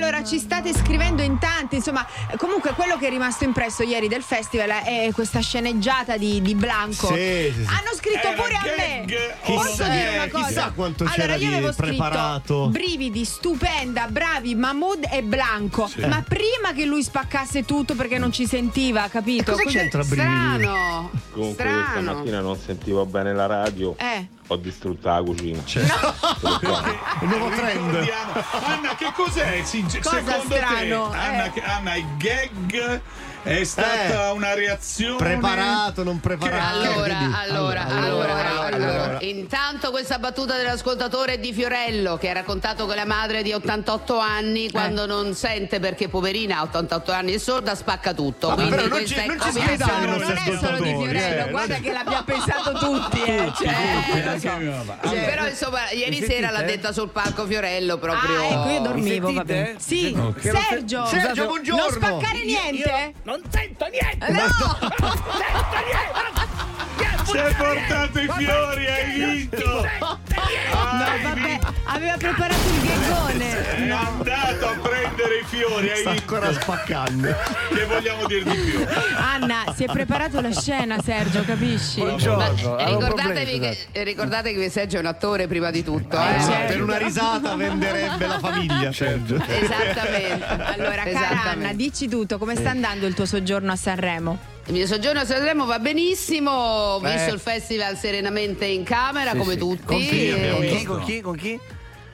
Allora 0.00 0.24
ci 0.24 0.38
state 0.38 0.72
scrivendo 0.72 1.22
in 1.22 1.38
tanti, 1.38 1.76
insomma, 1.76 2.06
comunque 2.36 2.72
quello 2.72 2.96
che 2.96 3.06
è 3.06 3.10
rimasto 3.10 3.44
impresso 3.44 3.82
ieri 3.82 4.08
del 4.08 4.22
festival 4.22 4.70
è 4.82 5.10
questa 5.12 5.40
sceneggiata 5.40 6.16
di, 6.16 6.40
di 6.40 6.54
Blanco. 6.54 7.08
Sì, 7.08 7.14
sì, 7.14 7.52
sì. 7.52 7.60
Hanno 7.66 7.94
scritto 7.94 8.28
Era 8.28 8.42
pure 8.42 8.54
a 8.54 8.62
me. 8.76 9.04
Posso 9.44 9.82
dire 9.84 10.08
una 10.14 10.28
cosa? 10.28 10.46
chissà 10.46 10.72
quanto 10.74 11.04
allora, 11.04 11.18
c'era 11.18 11.34
io 11.36 11.48
avevo 11.48 11.72
scritto 11.72 11.86
preparato. 11.86 12.68
brividi, 12.68 13.24
stupenda, 13.24 14.06
bravi, 14.08 14.54
Mahmood 14.54 15.06
e 15.10 15.22
Blanco. 15.22 15.86
Sì. 15.86 16.00
Ma 16.06 16.22
prima 16.26 16.72
che 16.74 16.84
lui 16.86 17.02
spaccasse 17.02 17.64
tutto 17.64 17.94
perché 17.94 18.18
non 18.18 18.32
ci 18.32 18.46
sentiva, 18.46 19.08
capito? 19.08 19.52
cosa 19.52 19.62
Così- 19.64 19.76
c'entra 19.76 20.02
brividi? 20.02 20.62
Strano. 20.64 21.10
Comunque 21.32 21.64
Strano. 21.64 21.92
questa 21.92 22.12
mattina 22.12 22.40
non 22.40 22.58
sentivo 22.58 23.04
bene 23.06 23.34
la 23.34 23.46
radio. 23.46 23.94
Eh. 23.98 24.26
Ho 24.52 24.56
distrutto 24.56 25.06
la 25.08 25.22
cucina. 25.22 25.62
Il 25.64 27.28
nuovo 27.28 27.50
trend. 27.50 28.10
Anna, 28.66 28.96
che 28.96 29.12
cos'è? 29.14 29.62
sincer- 29.64 30.02
Cosa 30.02 30.16
secondo 30.24 30.54
strano, 30.56 31.08
te? 31.10 31.16
eh. 31.16 31.20
Anna, 31.20 31.52
Anna, 31.76 31.94
i 31.94 32.04
gag 32.16 33.00
È 33.42 33.64
stata 33.64 34.28
Eh. 34.28 34.30
una 34.32 34.52
reazione. 34.54 35.16
Preparato, 35.16 36.02
non 36.02 36.20
preparato. 36.20 36.76
Allora, 36.90 37.18
allora, 37.40 37.86
allora, 37.86 38.66
allora, 38.66 39.16
intanto 39.20 39.90
questa 39.90 40.18
battuta 40.18 40.56
dell'ascoltatore 40.58 41.38
di 41.40 41.52
Fiorello 41.54 42.18
che 42.18 42.28
ha 42.28 42.34
raccontato 42.34 42.86
che 42.86 42.94
la 42.94 43.06
madre 43.06 43.42
di 43.42 43.52
88 43.54 44.18
anni 44.18 44.70
quando 44.70 45.06
non 45.06 45.34
sente 45.34 45.80
perché 45.80 46.08
poverina 46.08 46.58
ha 46.58 46.62
88 46.62 47.12
anni 47.12 47.32
è 47.32 47.38
sorda 47.38 47.74
spacca 47.74 48.12
tutto. 48.12 48.48
Vabbè, 48.48 48.60
Quindi 48.66 48.76
però 48.76 48.88
non 48.96 49.06
ci- 49.06 49.14
è 49.14 49.26
non 49.26 49.40
ci 49.40 49.48
i 49.48 49.76
non 50.06 50.22
è 50.22 50.56
solo 50.58 50.76
di 50.80 50.90
Fiorello, 50.90 51.46
eh, 51.46 51.50
guarda 51.50 51.72
non- 51.74 51.82
che 51.82 51.92
l'abbiamo 51.92 52.24
pensato 52.24 52.72
tutti, 52.72 53.22
eh. 53.22 53.52
Cioè, 53.56 54.38
so. 54.38 55.10
Però 55.10 55.46
insomma 55.46 55.90
ieri 55.92 56.22
sera 56.22 56.50
l'ha 56.50 56.62
detta 56.62 56.92
sul 56.92 57.08
palco 57.08 57.46
Fiorello 57.46 57.96
proprio. 57.96 58.38
Ah, 58.38 58.44
ecco, 58.44 58.68
io 58.68 58.80
dormivo? 58.80 59.28
Sì, 59.78 60.14
Ok. 60.16 60.40
Che 60.40 60.52
non 60.52 60.60
se- 60.60 60.66
Sergio, 60.68 61.06
Sergio, 61.06 61.46
buongiorno. 61.46 61.82
non 61.82 61.90
spaccare 61.92 62.44
niente. 62.44 63.14
Non 63.30 63.40
sento 63.48 63.86
niente! 63.86 64.32
No! 64.32 64.42
Si 67.30 67.36
è 67.36 67.54
portato 67.56 68.18
i 68.18 68.28
fiori, 68.36 68.86
hai 68.86 69.36
vinto! 69.36 69.86
No, 70.00 70.18
vabbè, 71.22 71.58
aveva 71.84 72.16
preparato 72.16 72.68
il 72.68 72.80
gheggone. 72.82 73.76
È 73.76 73.90
andato 73.90 74.66
a 74.66 74.74
prendere 74.82 75.38
i 75.38 75.44
fiori, 75.44 75.90
hai 75.90 76.00
Sta 76.00 76.10
vinto! 76.10 76.34
ancora 76.34 76.52
spaccando. 76.52 77.28
Che 77.72 77.84
vogliamo 77.84 78.26
dire 78.26 78.42
di 78.42 78.56
più? 78.56 78.84
Anna, 79.16 79.72
si 79.76 79.84
è 79.84 79.86
preparato 79.86 80.40
la 80.40 80.52
scena, 80.52 81.00
Sergio, 81.00 81.44
capisci? 81.44 82.00
Buongiorno. 82.00 82.74
Ma 82.74 82.84
ricordatevi 82.84 83.58
che, 83.60 83.86
ricordatevi 84.02 84.60
che 84.60 84.70
Sergio 84.70 84.96
è 84.96 85.00
un 85.00 85.06
attore 85.06 85.46
prima 85.46 85.70
di 85.70 85.84
tutto. 85.84 86.18
Eh, 86.20 86.34
eh. 86.34 86.40
sì, 86.40 86.50
Per 86.66 86.82
una 86.82 86.96
risata 86.96 87.54
venderebbe 87.54 88.26
la 88.26 88.38
famiglia, 88.40 88.92
Sergio. 88.92 89.36
Esattamente. 89.36 90.44
Allora, 90.46 91.02
cara. 91.04 91.50
Anna, 91.50 91.72
dici 91.74 92.08
tutto, 92.08 92.38
come 92.38 92.56
sta 92.56 92.70
andando 92.70 93.06
il 93.06 93.14
tuo 93.14 93.24
soggiorno 93.24 93.70
a 93.70 93.76
Sanremo? 93.76 94.58
Il 94.70 94.76
mio 94.76 94.86
soggiorno 94.86 95.18
a 95.18 95.24
Sanremo 95.24 95.66
va 95.66 95.80
benissimo, 95.80 96.52
ho 96.52 97.00
visto 97.00 97.34
il 97.34 97.40
festival 97.40 97.96
serenamente 97.98 98.66
in 98.66 98.84
camera 98.84 99.32
Sì, 99.32 99.38
come 99.38 99.52
sì. 99.54 99.58
tutti. 99.58 99.82
Con 99.84 99.98
chi? 99.98 100.28
e- 100.28 100.32
abbiamo 100.32 100.84
Con 100.84 101.02
chi? 101.04 101.20
Con 101.20 101.36
chi? 101.36 101.58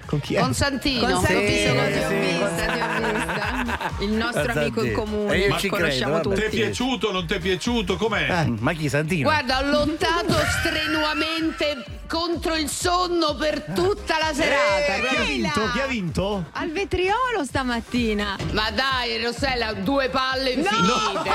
Con 0.07 0.21
chi? 0.21 0.35
È? 0.35 0.41
Con 0.41 0.55
Santino. 0.55 1.01
Con 1.07 1.25
Santino, 1.25 1.85
Sì, 1.85 1.93
ti 1.93 1.99
ho 1.99 2.09
sì. 2.09 2.15
vista, 2.17 2.65
ti 2.67 2.81
ho 2.81 3.11
vista. 3.11 3.91
Il 4.01 4.11
nostro 4.11 4.43
Santino. 4.43 4.61
amico 4.61 4.81
in 4.83 4.87
E 4.89 4.93
comune, 4.93 5.39
io 5.39 5.49
ma 5.49 5.59
ci 5.59 5.69
conosciamo 5.69 6.15
credo, 6.15 6.29
vabbè. 6.31 6.41
Ti 6.41 6.45
è 6.47 6.49
tutti. 6.51 6.61
piaciuto? 6.63 7.13
Non 7.13 7.27
ti 7.27 7.35
è 7.35 7.39
piaciuto? 7.41 7.97
Com'è? 7.97 8.45
Mm, 8.47 8.57
Ma 8.61 8.73
chi 8.73 8.89
Santino? 8.89 9.29
Guarda, 9.29 9.59
ho 9.59 9.63
lottato 9.71 10.35
strenuamente 10.61 11.85
contro 12.09 12.55
il 12.55 12.69
sonno 12.69 13.35
per 13.35 13.63
tutta 13.75 14.17
la 14.19 14.33
serata. 14.33 14.95
Eh, 14.95 15.01
chi 15.09 15.17
ha 15.17 15.21
vinto? 15.25 15.71
Chi 15.73 15.81
ha 15.81 15.87
vinto? 15.87 16.45
Al 16.53 16.71
vetriolo 16.71 17.45
stamattina. 17.45 18.37
Ma 18.53 18.71
dai, 18.71 19.23
Rossella, 19.23 19.73
due 19.73 20.09
palle 20.09 20.51
infinite. 20.51 21.31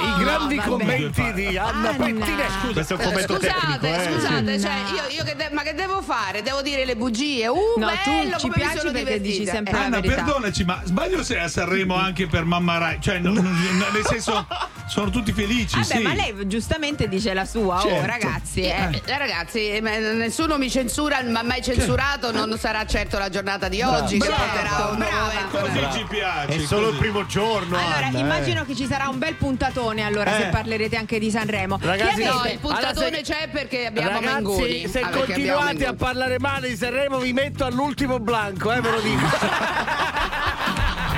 I 0.00 0.22
grandi 0.22 0.56
vabbè. 0.56 0.68
commenti 0.68 1.32
di 1.32 1.56
Anna 1.56 1.90
Anna. 1.90 2.04
Pettinescu. 2.04 2.72
Questo 2.72 2.94
è 2.94 2.96
un 2.96 3.02
commento 3.04 3.36
tecnico, 3.38 3.86
Scusate, 3.86 4.04
eh. 4.08 4.12
scusate, 4.12 4.60
cioè, 4.60 4.72
io, 4.94 5.16
io 5.18 5.24
che 5.24 5.36
de- 5.36 5.50
ma 5.52 5.62
che 5.62 5.74
devo 5.74 6.02
fare? 6.02 6.42
Devo 6.42 6.60
dire 6.62 6.84
le 6.84 6.96
bugie? 6.96 7.03
Uh, 7.06 7.78
No, 7.78 7.88
tu 8.02 8.10
bello, 8.10 8.36
ci 8.38 8.48
come 8.48 8.54
mi 8.56 8.62
piaci 8.62 8.78
sono 8.78 8.92
perché 8.92 9.20
dici 9.20 9.46
sempre 9.46 9.72
la 9.72 9.84
Anna, 9.84 10.00
verità. 10.00 10.22
perdonaci, 10.24 10.64
ma 10.64 10.80
sbaglio 10.84 11.22
se 11.22 11.38
a 11.38 11.48
Sanremo 11.48 11.94
anche 11.96 12.26
per 12.26 12.44
Mamma 12.44 12.78
Rai? 12.78 12.98
Cioè, 13.00 13.18
non- 13.18 13.34
non- 13.34 13.84
nel 13.92 14.04
senso, 14.06 14.46
sono 14.86 15.10
tutti 15.10 15.32
felici, 15.32 15.74
Vabbè, 15.80 15.96
sì. 15.96 16.02
ma 16.02 16.14
lei 16.14 16.34
giustamente 16.46 17.08
dice 17.08 17.32
la 17.34 17.44
sua, 17.44 17.78
oh 17.78 17.88
Certo. 17.88 18.06
ragazzi. 18.06 18.60
Eh, 18.62 19.02
eh, 19.04 19.18
ragazzi, 19.18 19.68
eh, 19.70 19.80
nessuno 19.80 20.58
mi 20.58 20.70
censura, 20.70 21.22
ma 21.22 21.42
mai 21.42 21.62
censurato, 21.62 22.30
non 22.30 22.56
sarà 22.58 22.84
certo 22.86 23.18
la 23.18 23.28
giornata 23.28 23.68
di 23.68 23.82
oggi 23.82 24.18
che 24.18 24.26
Bravo, 24.26 24.42
porterà 24.42 24.88
un 24.90 24.96
nuovo 24.98 25.30
brava. 25.50 25.68
Così 25.68 25.98
ci 25.98 26.04
piace. 26.08 26.54
È 26.54 26.58
solo 26.60 26.82
il 26.88 26.96
così. 26.96 26.98
primo 26.98 27.26
giorno. 27.26 27.76
Allora, 27.78 28.06
Anna, 28.06 28.18
immagino 28.18 28.62
eh. 28.62 28.66
che 28.66 28.74
ci 28.76 28.86
sarà 28.86 29.08
un 29.08 29.18
bel 29.18 29.34
puntatone 29.34 30.02
allora 30.02 30.36
Eh. 30.36 30.42
se 30.42 30.48
parlerete 30.48 30.96
anche 30.96 31.18
di 31.18 31.30
Sanremo. 31.30 31.78
Ragazzi, 31.80 32.22
No, 32.24 32.42
il 32.50 32.58
puntatone 32.58 32.88
Allora, 32.88 33.16
se- 33.16 33.22
c'è 33.22 33.48
perché 33.50 33.86
abbiamo 33.86 34.10
Ragazzi, 34.10 34.32
Mengoni. 34.34 34.88
se 34.88 35.00
Ah, 35.00 35.08
perché 35.08 35.32
abbiamo 35.34 35.58
continuate 35.60 35.86
a 35.86 35.94
parlare 35.94 36.38
male 36.38 36.68
di 36.68 36.76
Sanremo 36.76 37.18
vi 37.18 37.32
metto 37.32 37.64
all'ultimo 37.64 38.18
blanco, 38.20 38.72
eh, 38.72 38.80
ve 38.80 38.90
lo 38.90 39.00
dico. 39.00 39.22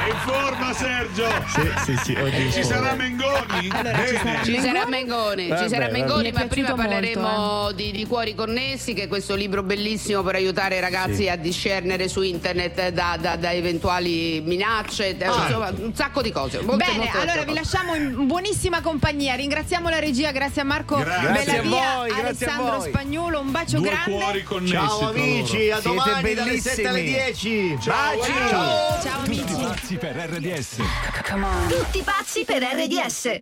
Forma, 0.26 0.72
Sergio. 0.72 1.28
Sì, 1.46 1.70
sì, 1.84 1.96
sì. 2.02 2.16
oggi 2.20 2.50
ci 2.52 2.64
sarà 2.64 2.94
Mengoni? 2.94 3.68
Bene. 3.68 4.42
Ci 4.44 4.58
sarà 4.58 4.84
Mengoni, 4.86 5.54
ci 5.56 5.68
sarà. 5.68 5.88
Mengoni, 5.88 6.32
ma 6.32 6.46
prima 6.46 6.74
parleremo 6.74 7.70
di, 7.72 7.92
di 7.92 8.04
Cuori 8.06 8.34
Connessi, 8.34 8.92
che 8.92 9.04
è 9.04 9.08
questo 9.08 9.36
libro 9.36 9.62
bellissimo 9.62 10.22
per 10.22 10.34
aiutare 10.34 10.76
i 10.78 10.80
ragazzi 10.80 11.28
a 11.28 11.36
discernere 11.36 12.08
su 12.08 12.22
internet 12.22 12.88
da, 12.88 13.16
da- 13.20 13.36
da 13.36 13.52
eventuali 13.52 14.40
minacce, 14.44 15.16
da- 15.16 15.26
insomma, 15.26 15.72
un 15.78 15.94
sacco 15.94 16.22
di 16.22 16.32
cose. 16.32 16.60
molte, 16.60 16.84
Bene, 16.86 16.98
molte 17.04 17.18
allora 17.18 17.42
vi 17.44 17.54
lasciamo 17.54 17.94
in 17.94 18.26
buonissima 18.26 18.80
compagnia. 18.80 19.34
Ringraziamo 19.36 19.88
la 19.88 20.00
regia, 20.00 20.32
grazie 20.32 20.62
a 20.62 20.64
Marco 20.64 20.96
Grazie. 20.96 21.28
Grazie 21.28 21.58
a 21.58 21.62
Bellavia, 21.62 21.94
voi, 21.96 22.10
a 22.10 22.16
Alessandro 22.16 22.76
voi. 22.78 22.88
Spagnolo, 22.88 23.38
un 23.40 23.50
bacio 23.52 23.78
Due 23.78 23.88
grande. 23.90 24.10
cuori 24.10 24.42
connessi. 24.42 24.72
Ciao 24.74 25.08
amici, 25.08 25.70
a 25.70 25.80
Siete 25.80 25.88
domani 25.88 26.34
dalle 26.34 26.58
7 26.60 26.86
alle 26.88 27.02
bellissimi. 27.02 27.68
10. 27.76 27.78
Baci. 27.86 28.32
Ciao. 28.48 29.00
Ciao 29.02 29.22
Tutti 29.24 29.40
amici. 29.40 30.14
RDS. 30.18 30.76
Tutti 31.68 32.02
pazzi 32.02 32.44
per 32.46 32.62
RDS. 32.62 33.38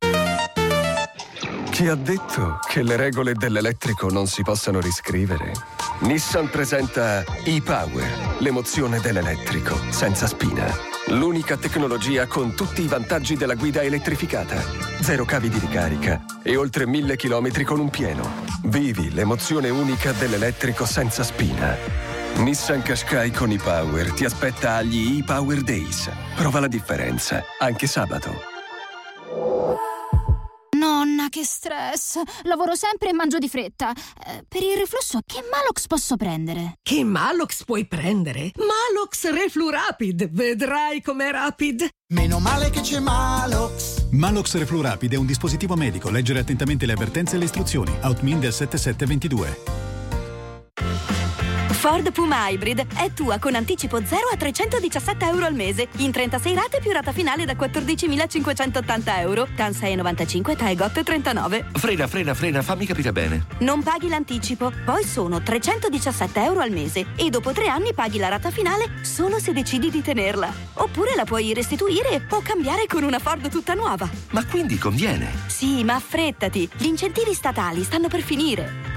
Chi 1.70 1.86
ha 1.86 1.94
detto 1.94 2.58
che 2.66 2.82
le 2.82 2.96
regole 2.96 3.34
dell'elettrico 3.34 4.10
non 4.10 4.26
si 4.26 4.42
possano 4.42 4.80
riscrivere? 4.80 5.52
Nissan 6.00 6.50
presenta 6.50 7.22
e-Power, 7.44 8.36
l'emozione 8.38 8.98
dell'elettrico, 8.98 9.78
senza 9.90 10.26
spina. 10.26 10.66
L'unica 11.08 11.56
tecnologia 11.56 12.26
con 12.26 12.56
tutti 12.56 12.82
i 12.82 12.88
vantaggi 12.88 13.36
della 13.36 13.54
guida 13.54 13.82
elettrificata. 13.82 14.60
Zero 15.00 15.24
cavi 15.24 15.48
di 15.48 15.58
ricarica 15.60 16.24
e 16.42 16.56
oltre 16.56 16.88
mille 16.88 17.14
chilometri 17.16 17.62
con 17.62 17.78
un 17.78 17.90
pieno. 17.90 18.42
Vivi 18.64 19.12
l'emozione 19.12 19.68
unica 19.68 20.10
dell'elettrico 20.10 20.84
senza 20.84 21.22
spina. 21.22 22.13
Nissan 22.36 22.82
Qashqai 22.82 23.30
con 23.30 23.50
e-Power 23.50 24.12
ti 24.12 24.24
aspetta 24.24 24.76
agli 24.76 25.18
e-Power 25.18 25.62
Days. 25.62 26.10
Prova 26.34 26.60
la 26.60 26.68
differenza, 26.68 27.42
anche 27.58 27.86
sabato. 27.86 28.52
Nonna, 30.76 31.28
che 31.30 31.44
stress. 31.44 32.20
Lavoro 32.42 32.74
sempre 32.74 33.10
e 33.10 33.12
mangio 33.14 33.38
di 33.38 33.48
fretta. 33.48 33.92
Eh, 33.92 34.44
per 34.46 34.62
il 34.62 34.76
reflusso, 34.76 35.20
che 35.24 35.42
Malox 35.50 35.86
posso 35.86 36.16
prendere? 36.16 36.74
Che 36.82 37.04
Malox 37.04 37.64
puoi 37.64 37.86
prendere? 37.86 38.50
Malox 38.56 39.30
Reflu 39.30 39.70
Rapid, 39.70 40.28
vedrai 40.30 41.00
com'è 41.00 41.30
rapid. 41.30 41.88
Meno 42.08 42.40
male 42.40 42.68
che 42.70 42.80
c'è 42.80 42.98
Malox. 42.98 44.08
Malox 44.10 44.54
Reflu 44.56 44.82
Rapid 44.82 45.12
è 45.12 45.16
un 45.16 45.26
dispositivo 45.26 45.76
medico. 45.76 46.10
Leggere 46.10 46.40
attentamente 46.40 46.84
le 46.84 46.92
avvertenze 46.92 47.36
e 47.36 47.38
le 47.38 47.44
istruzioni. 47.44 47.96
Outmin 48.02 48.40
del 48.40 48.52
7722. 48.52 49.93
Ford 51.94 52.10
Puma 52.10 52.48
Hybrid 52.48 52.86
è 52.96 53.12
tua 53.12 53.38
con 53.38 53.54
anticipo 53.54 54.04
0 54.04 54.26
a 54.32 54.36
317 54.36 55.26
euro 55.26 55.44
al 55.44 55.54
mese, 55.54 55.86
in 55.98 56.10
36 56.10 56.52
rate 56.52 56.80
più 56.80 56.90
rata 56.90 57.12
finale 57.12 57.44
da 57.44 57.52
14.580 57.52 59.20
euro, 59.20 59.46
TAN 59.54 59.70
6,95 59.70 60.56
TAE 60.56 60.74
GOT 60.74 61.02
39. 61.04 61.66
Frena, 61.74 62.08
frena, 62.08 62.34
frena, 62.34 62.62
fammi 62.62 62.84
capire 62.84 63.12
bene. 63.12 63.46
Non 63.58 63.84
paghi 63.84 64.08
l'anticipo, 64.08 64.72
poi 64.84 65.04
sono 65.04 65.40
317 65.40 66.42
euro 66.42 66.58
al 66.58 66.72
mese 66.72 67.06
e 67.14 67.30
dopo 67.30 67.52
tre 67.52 67.68
anni 67.68 67.94
paghi 67.94 68.18
la 68.18 68.26
rata 68.26 68.50
finale 68.50 68.90
solo 69.02 69.38
se 69.38 69.52
decidi 69.52 69.88
di 69.88 70.02
tenerla. 70.02 70.52
Oppure 70.72 71.14
la 71.14 71.24
puoi 71.24 71.54
restituire 71.54 72.26
o 72.28 72.42
cambiare 72.42 72.88
con 72.88 73.04
una 73.04 73.20
Ford 73.20 73.48
tutta 73.48 73.74
nuova. 73.74 74.10
Ma 74.30 74.44
quindi 74.44 74.78
conviene. 74.78 75.30
Sì, 75.46 75.84
ma 75.84 75.94
affrettati, 75.94 76.68
gli 76.76 76.86
incentivi 76.86 77.32
statali 77.34 77.84
stanno 77.84 78.08
per 78.08 78.22
finire. 78.22 78.93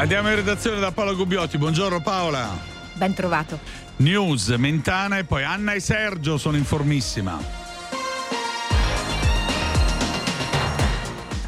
Andiamo 0.00 0.30
in 0.30 0.36
redazione 0.36 0.80
da 0.80 0.92
Paolo 0.92 1.14
Gubbiotti. 1.14 1.58
Buongiorno 1.58 2.00
Paola. 2.00 2.56
Ben 2.94 3.12
trovato. 3.12 3.58
News, 3.96 4.48
Mentana 4.48 5.18
e 5.18 5.24
poi 5.24 5.44
Anna 5.44 5.74
e 5.74 5.80
Sergio 5.80 6.38
sono 6.38 6.56
in 6.56 6.64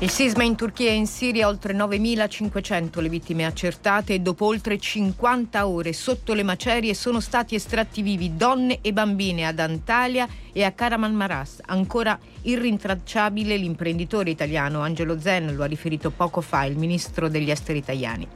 Il 0.03 0.11
sisma 0.11 0.43
in 0.43 0.57
Turchia 0.57 0.91
e 0.91 0.95
in 0.95 1.07
Siria, 1.07 1.47
oltre 1.47 1.73
9.500 1.73 3.01
le 3.01 3.09
vittime 3.09 3.47
accertate 3.47 4.15
e 4.15 4.19
dopo 4.19 4.47
oltre 4.47 4.77
50 4.77 5.65
ore 5.69 5.93
sotto 5.93 6.35
le 6.35 6.43
macerie 6.43 6.93
sono 6.93 7.21
stati 7.21 7.55
estratti 7.55 8.03
vivi 8.03 8.35
donne 8.35 8.81
e 8.81 8.93
bambine 8.93 9.47
ad 9.47 9.61
Antalya 9.61 10.27
e 10.53 10.65
a 10.65 10.73
Karamanmaras. 10.73 11.61
Ancora 11.67 12.19
irrintracciabile 12.43 13.57
l'imprenditore 13.57 14.31
italiano 14.31 14.81
Angelo 14.81 15.21
Zen, 15.21 15.55
lo 15.55 15.63
ha 15.63 15.67
riferito 15.67 16.11
poco 16.11 16.41
fa 16.41 16.65
il 16.65 16.77
ministro 16.77 17.29
degli 17.29 17.53
esteri 17.53 17.79
italiani. 17.79 18.27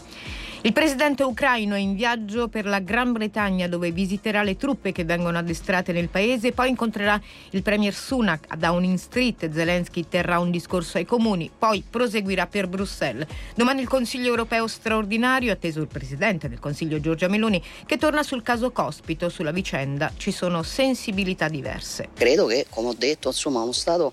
Il 0.67 0.73
presidente 0.73 1.23
ucraino 1.23 1.77
è 1.77 1.79
in 1.79 1.95
viaggio 1.95 2.49
per 2.49 2.67
la 2.67 2.81
Gran 2.81 3.13
Bretagna 3.13 3.69
dove 3.69 3.93
visiterà 3.93 4.43
le 4.43 4.57
truppe 4.57 4.91
che 4.91 5.05
vengono 5.05 5.39
addestrate 5.39 5.93
nel 5.93 6.09
paese, 6.09 6.51
poi 6.51 6.71
incontrerà 6.71 7.23
il 7.51 7.63
premier 7.63 7.95
Sunak 7.95 8.47
a 8.49 8.57
Downing 8.57 8.99
Street, 8.99 9.49
Zelensky 9.53 10.09
terrà 10.09 10.41
un 10.41 10.51
discorso 10.51 10.99
ai 10.99 11.05
comuni, 11.05 11.53
poi 11.57 11.85
proseguirà 11.89 12.49
per 12.49 12.67
Bruxelles. 12.67 13.29
Domani 13.55 13.83
il 13.83 13.87
Consiglio 13.87 14.27
europeo 14.27 14.67
straordinario, 14.67 15.53
atteso 15.53 15.81
il 15.81 15.87
presidente 15.87 16.49
del 16.49 16.59
Consiglio 16.59 16.99
Giorgia 16.99 17.29
Meloni, 17.29 17.63
che 17.87 17.97
torna 17.97 18.25
sul 18.25 18.43
caso 18.43 18.73
Cospito, 18.73 19.29
sulla 19.29 19.53
vicenda 19.53 20.11
ci 20.17 20.33
sono 20.33 20.65
sensibilità 20.65 21.47
diverse. 21.47 22.09
Credo 22.13 22.47
che, 22.47 22.67
come 22.69 22.89
ho 22.89 22.95
detto, 22.99 23.29
insomma, 23.29 23.63
uno 23.63 23.71
Stato 23.71 24.13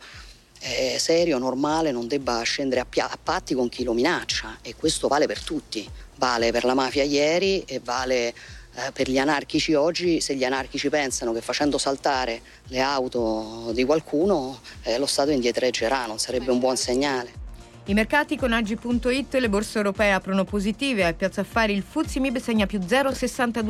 eh, 0.64 0.98
serio, 0.98 1.38
normale, 1.38 1.92
non 1.92 2.08
debba 2.08 2.42
scendere 2.42 2.82
a, 2.82 2.86
pia- 2.86 3.10
a 3.10 3.18
patti 3.22 3.54
con 3.54 3.68
chi 3.68 3.84
lo 3.84 3.94
minaccia 3.94 4.60
e 4.62 4.76
questo 4.76 5.08
vale 5.08 5.28
per 5.28 5.42
tutti. 5.42 5.88
Vale 6.16 6.52
per 6.52 6.64
la 6.64 6.74
mafia 6.74 7.04
ieri 7.04 7.64
e 7.66 7.82
vale 7.84 8.28
eh, 8.28 8.92
per 8.94 9.10
gli 9.10 9.18
anarchici 9.18 9.74
oggi. 9.74 10.22
Se 10.22 10.36
gli 10.36 10.46
anarchici 10.46 10.90
pensano 10.90 11.34
che 11.34 11.42
facendo 11.42 11.78
saltare 11.78 12.42
le 12.68 12.80
auto 12.80 13.72
di 13.74 13.84
qualcuno 13.84 14.60
eh, 14.84 14.98
lo 14.98 15.06
Stato 15.06 15.32
indietreggerà, 15.32 16.06
non 16.06 16.18
sarebbe 16.18 16.52
un 16.52 16.60
buon 16.60 16.78
segnale. 16.78 17.42
I 17.86 17.94
mercati 17.94 18.38
con 18.38 18.54
Agi.it 18.54 19.34
e 19.36 19.40
le 19.42 19.50
borse 19.50 19.78
europee 19.78 20.14
aprono 20.14 20.46
positive. 20.46 21.04
A 21.04 21.12
Piazza 21.12 21.42
Affari 21.42 21.74
il 21.74 21.84
Fuzzi 21.84 22.22
Mib 22.22 22.38
segna 22.38 22.66
più 22.66 22.80
0,62%. 22.80 23.66